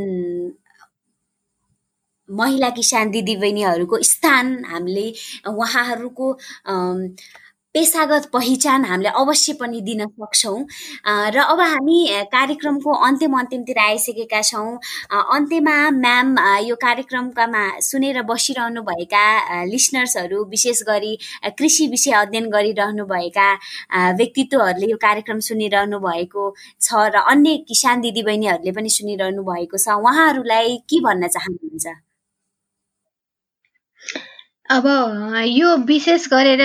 [2.28, 5.06] महिला किसान दिदीबहिनीहरूको स्थान हामीले
[5.50, 6.26] उहाँहरूको
[7.74, 10.58] पेसागत पहिचान हामीले अवश्य पनि दिन सक्छौँ।
[11.34, 11.98] र अब हामी
[12.32, 14.76] कार्यक्रमको अन्तिम अन्तिमतिर आइसकेका छौँ।
[15.36, 16.36] अन्त्यमा म्याम
[16.68, 19.24] यो कार्यक्रमकामा सुनेर बसिरहनुभएका
[19.72, 21.16] लिसनर्सहरू विशेष गरी
[21.58, 23.48] कृषि विषय अध्ययन गरिरहनुभएका
[24.20, 30.76] व्यक्तित्वहरूले यो कार्यक्रम सुनिरहनु भएको छ र अन्य किसान दिदीबहिनीहरूले पनि सुनिरहनु भएको छ। उहाँहरूलाई
[30.90, 32.11] के भन्न चाहनुहुन्छ?
[34.72, 34.86] अब
[35.46, 36.60] यो विशेष गरेर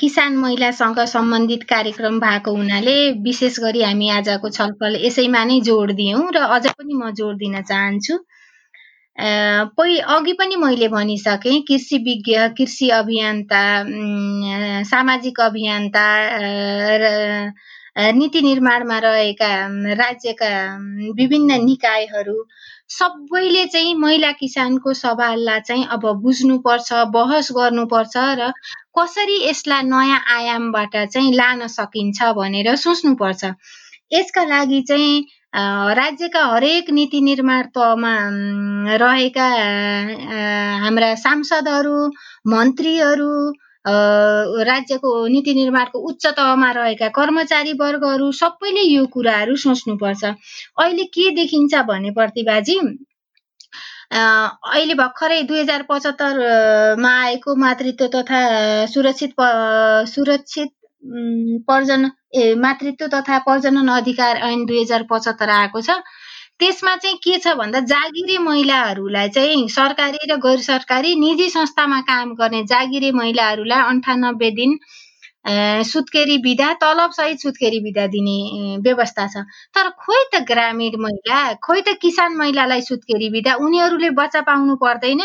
[0.00, 6.24] किसान महिलासँग सम्बन्धित कार्यक्रम भएको हुनाले विशेष गरी हामी आजको छलफल यसैमा नै जोड दियौँ
[6.36, 8.18] र अझ पनि म जोड दिन चाहन्छु।
[9.78, 13.62] पहि अघि पनि मैले भनिसकेँ कृषि विज्ञ कृषि अभियन्ता
[14.92, 16.06] सामाजिक अभियन्ता
[17.02, 17.14] र
[18.12, 19.50] नीति निर्माणमा रहेका
[19.96, 20.52] राज्यका
[21.16, 22.38] विभिन्न निकायहरू
[22.90, 28.50] सबैले चाहिँ महिला किसानको सवाललाई चाहिँ अब बुझ्नुपर्छ बहस गर्नुपर्छ र
[28.98, 33.44] कसरी यसलाई नयाँ आयामबाट चाहिँ लान सकिन्छ भनेर सोच्नुपर्छ।
[34.12, 35.26] यसका लागि चाहिँ
[35.98, 38.14] राज्यका हरेक नीति निर्माण तहमा
[38.96, 39.46] रहेका
[40.84, 41.98] हाम्रा सांसदहरू
[42.46, 43.32] मन्त्रीहरू
[43.86, 51.74] राज्यको नीति निर्माणको उच्च तहमा रहेका कर्मचारी वर्गहरू सबैले यो कुराहरू सोच्नुपर्छ। अहिले के देखिन्छ
[51.88, 52.78] भने प्रतिभाजी
[54.12, 58.40] अहिले भर्खरै दुई हजार पचहत्तरमा आएको मातृत्व तथा
[58.92, 59.34] सुरक्षित
[60.10, 60.70] सुरक्षित
[61.68, 65.90] पर्जन ए मातृत्व तथा प्रजनन अधिकार ऐन दुई हजार पचहत्तर आएको छ।
[66.60, 72.34] त्यसमा चाहिँ के छ भन्दा जागिरे महिलाहरूलाई चाहिँ सरकारी र गैर सरकारी निजी संस्थामा काम
[72.34, 74.78] गर्ने जागिरे महिलाहरूलाई अन्ठानब्बे दिन
[75.86, 78.38] सुत्केरी विधा तलबसहित सुत्केरी विधा दिने
[78.82, 79.44] व्यवस्था छ।
[79.74, 85.22] तर खोइ त ग्रामीण महिला खोइ त किसान महिलालाई सुत्केरी विधा उनीहरूले बच्चा पाउनु पर्दैन।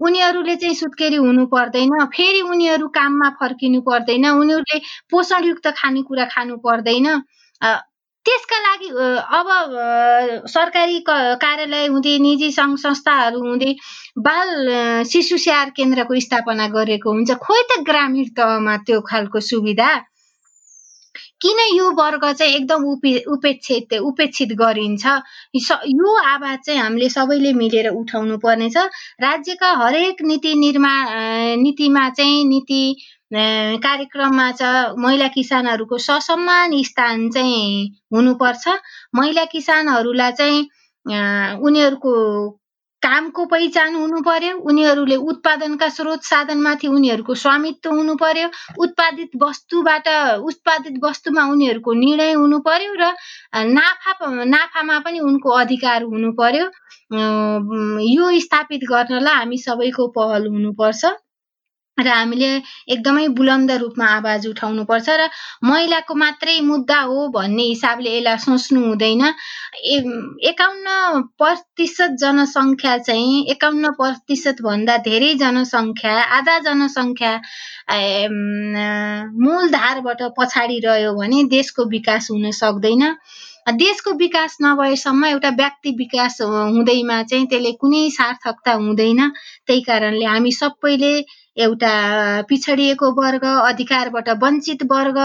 [0.00, 4.78] उनीहरूले चाहिँ सुत्केरी हुनु पर्दैन फेरि उनीहरू काममा फर्किनु पर्दैन उनीहरूले
[5.10, 7.06] पोषणयुक्त खानेकुरा खानु पर्दैन।
[8.28, 8.88] त्यसका लागि
[9.36, 9.48] अब
[10.52, 13.72] सरकारी कार्यालय हुँदै निजी सङ्घ संस्थाहरू हुँदै
[14.26, 14.50] बाल
[15.12, 19.90] शिशु स्याहार केन्द्रको स्थापना गरेको हुन्छ। खोइ त ग्रामीण तहमा त्यो खालको सुविधा?
[21.42, 25.04] किन यो वर्ग चाहिँ एकदम उपे उपेक्षित उपेक्षित गरिन्छ?
[25.88, 28.76] यो आवाज चाहिँ हामीले सबैले मिलेर उठाउनु पर्नेछ।
[29.24, 31.06] राज्यका हरेक नीति निर्माण
[31.62, 32.82] नीतिमा चाहिँ नीति
[33.32, 34.62] कार्यक्रममा छ
[34.98, 38.68] महिला किसानहरूको ससम्मान स्थान चाहिँ हुनुपर्छ।
[39.14, 40.62] महिला किसानहरूलाई चाहिँ
[41.60, 42.14] उनीहरूको
[43.02, 48.48] कामको पहिचान हुनु पर्यो उनीहरूले उत्पादनका स्रोत साधनमाथि उनीहरूको स्वामित्व हुनु पर्यो
[48.82, 50.08] उत्पादित वस्तुबाट
[50.42, 53.12] उत्पादित वस्तुमा उनीहरूको निर्णय हुनु पर्यो र
[53.76, 56.66] नाफा नाफामा पनि उनको अधिकार हुनु पर्यो
[58.08, 61.04] यो स्थापित गर्नलाई हामी सबैको पहल हुनुपर्छ।
[61.98, 62.50] र हामीले
[62.94, 65.28] एकदमै बुलन्द रूपमा आवाज उठाउनुपर्छ र
[65.70, 69.22] महिलाको मात्रै मुद्दा हो भन्ने हिसाबले यसलाई सोच्नु हुँदैन।
[70.50, 70.88] एकाउन्न
[71.38, 77.32] प्रतिशत जनसङ्ख्या चाहिँ एकाउन्न प्रतिशत भन्दा धेरै जनसङ्ख्या आधा जनसङ्ख्या
[79.44, 83.04] मूलधारबाट पछाडि रह्यो भने देशको विकास हुन सक्दैन।
[83.66, 89.28] देशको विकास नभएसम्म एउटा व्यक्ति विकास हुँदैमा चाहिँ त्यसले कुनै सार्थकता हुँदैन।
[89.66, 91.12] त्यही कारणले हामी सबैले
[91.58, 91.92] एउटा
[92.48, 95.18] पिछडिएको वर्ग अधिकारबाट वञ्चित वर्ग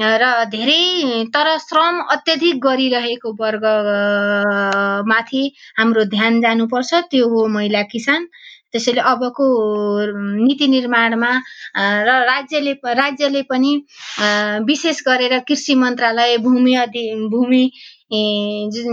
[0.00, 3.64] र धेरै तर श्रम अत्यधिक गरिरहेको वर्ग
[5.08, 5.42] माथि
[5.78, 8.26] हाम्रो ध्यान जानुपर्छ। त्यो हो महिला किसान।
[8.74, 9.44] त्यसैले अबको
[10.36, 11.30] नीति निर्माणमा
[12.06, 13.70] र राज्यले राज्यले पनि
[14.66, 17.62] विशेष गरेर कृषि मन्त्रालय भूमि अधि भूमि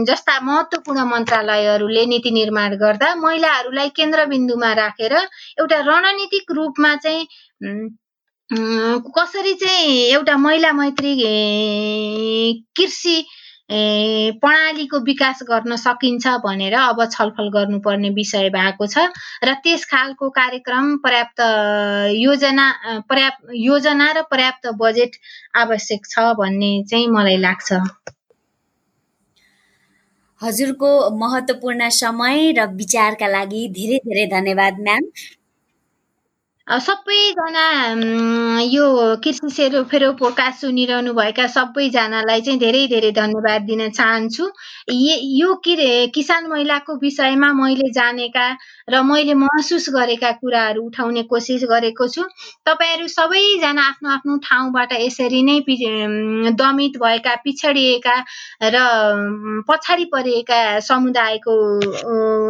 [0.08, 7.26] जस्ता महत्त्वपूर्ण मन्त्रालयहरूले नीति निर्माण गर्दा महिलाहरूलाई केन्द्रबिन्दुमा राखेर एउटा रणनीतिक रूपमा चाहिँ
[9.18, 11.14] कसरी चाहिँ एउटा महिला मैत्री
[12.78, 13.18] कृषि
[13.72, 19.05] प्रणालीको विकास गर्न सकिन्छ भनेर अब छलफल गर्नुपर्ने विषय भएको छ
[19.43, 21.39] र त्यस खालको कार्यक्रम पर्याप्त
[22.15, 22.67] योजना
[23.09, 25.15] पर्याप्त योजना र पर्याप्त बजेट
[25.57, 27.80] आवश्यक छ भन्ने चाहिँ मलाई लाग्छ।
[30.41, 35.03] हजुरको महत्त्वपूर्ण समय र विचारका लागि धेरै धेरै धन्यवाद म्याम।
[36.80, 37.63] सबैजना
[38.63, 38.86] यो
[39.24, 44.45] कृषि सेरो फेरो पोडकास्ट सुनिरहनुभएका सबैजनालाई चाहिँ धेरै धेरै धन्यवाद दिन चाहन्छु।
[44.89, 45.55] यो
[46.15, 48.45] किसान महिलाको विषयमा मैले जानेका
[48.89, 52.24] र मैले महसुस गरेका कुराहरू उठाउने कोसिस गरेको छु।
[52.65, 55.59] तपाईँहरू सबैजना आफ्नो आफ्नो ठाउँबाट यसरी नै
[56.55, 58.15] दमित भएका पिछडिएका
[58.63, 58.76] र
[59.67, 61.53] पछाडि परिएका समुदायको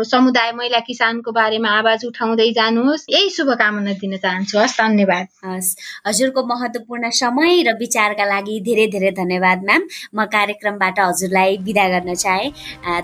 [0.05, 5.75] समुदाय महिला किसानको बारेमा आवाज उठाउँदै जानुहोस्। यही शुभकामना दिन चाहन्छु हस् धन्यवाद। हस्।
[6.07, 9.81] हजुरको महत्त्वपूर्ण समय र विचारका लागि धेरै धेरै धन्यवाद म्याम।
[10.15, 12.47] म कार्यक्रमबाट हजुरलाई विदा गर्न चाहे।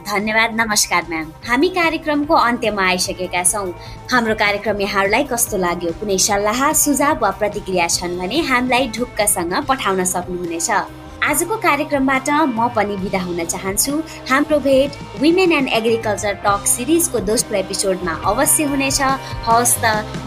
[0.04, 3.72] धन्यवाद नमस्कार म्याम। हामी कार्यक्रमको अन्त्यमा आइसकेका छौँ।
[4.12, 5.92] हाम्रो कार्यक्रम यहाँहरूलाई कस्तो लाग्यो?
[6.00, 10.70] कुनै सल्लाह सुझाव वा प्रतिक्रिया छन् भने हामीलाई ढुक्कसँग पठाउन सक्नुहुनेछ।
[11.24, 13.94] आजको कार्यक्रमबाट म पनि विदा हुन चाहन्छु।
[14.30, 14.92] हाम्रो भेट
[15.22, 19.02] वुमेन एन्ड एग्रिकल्चर टक सिरिजको दोस्रो एपिसोडमा अवश्य हुनेछ।
[19.48, 19.86] हवस् त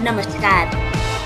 [0.08, 1.19] नमस्कार।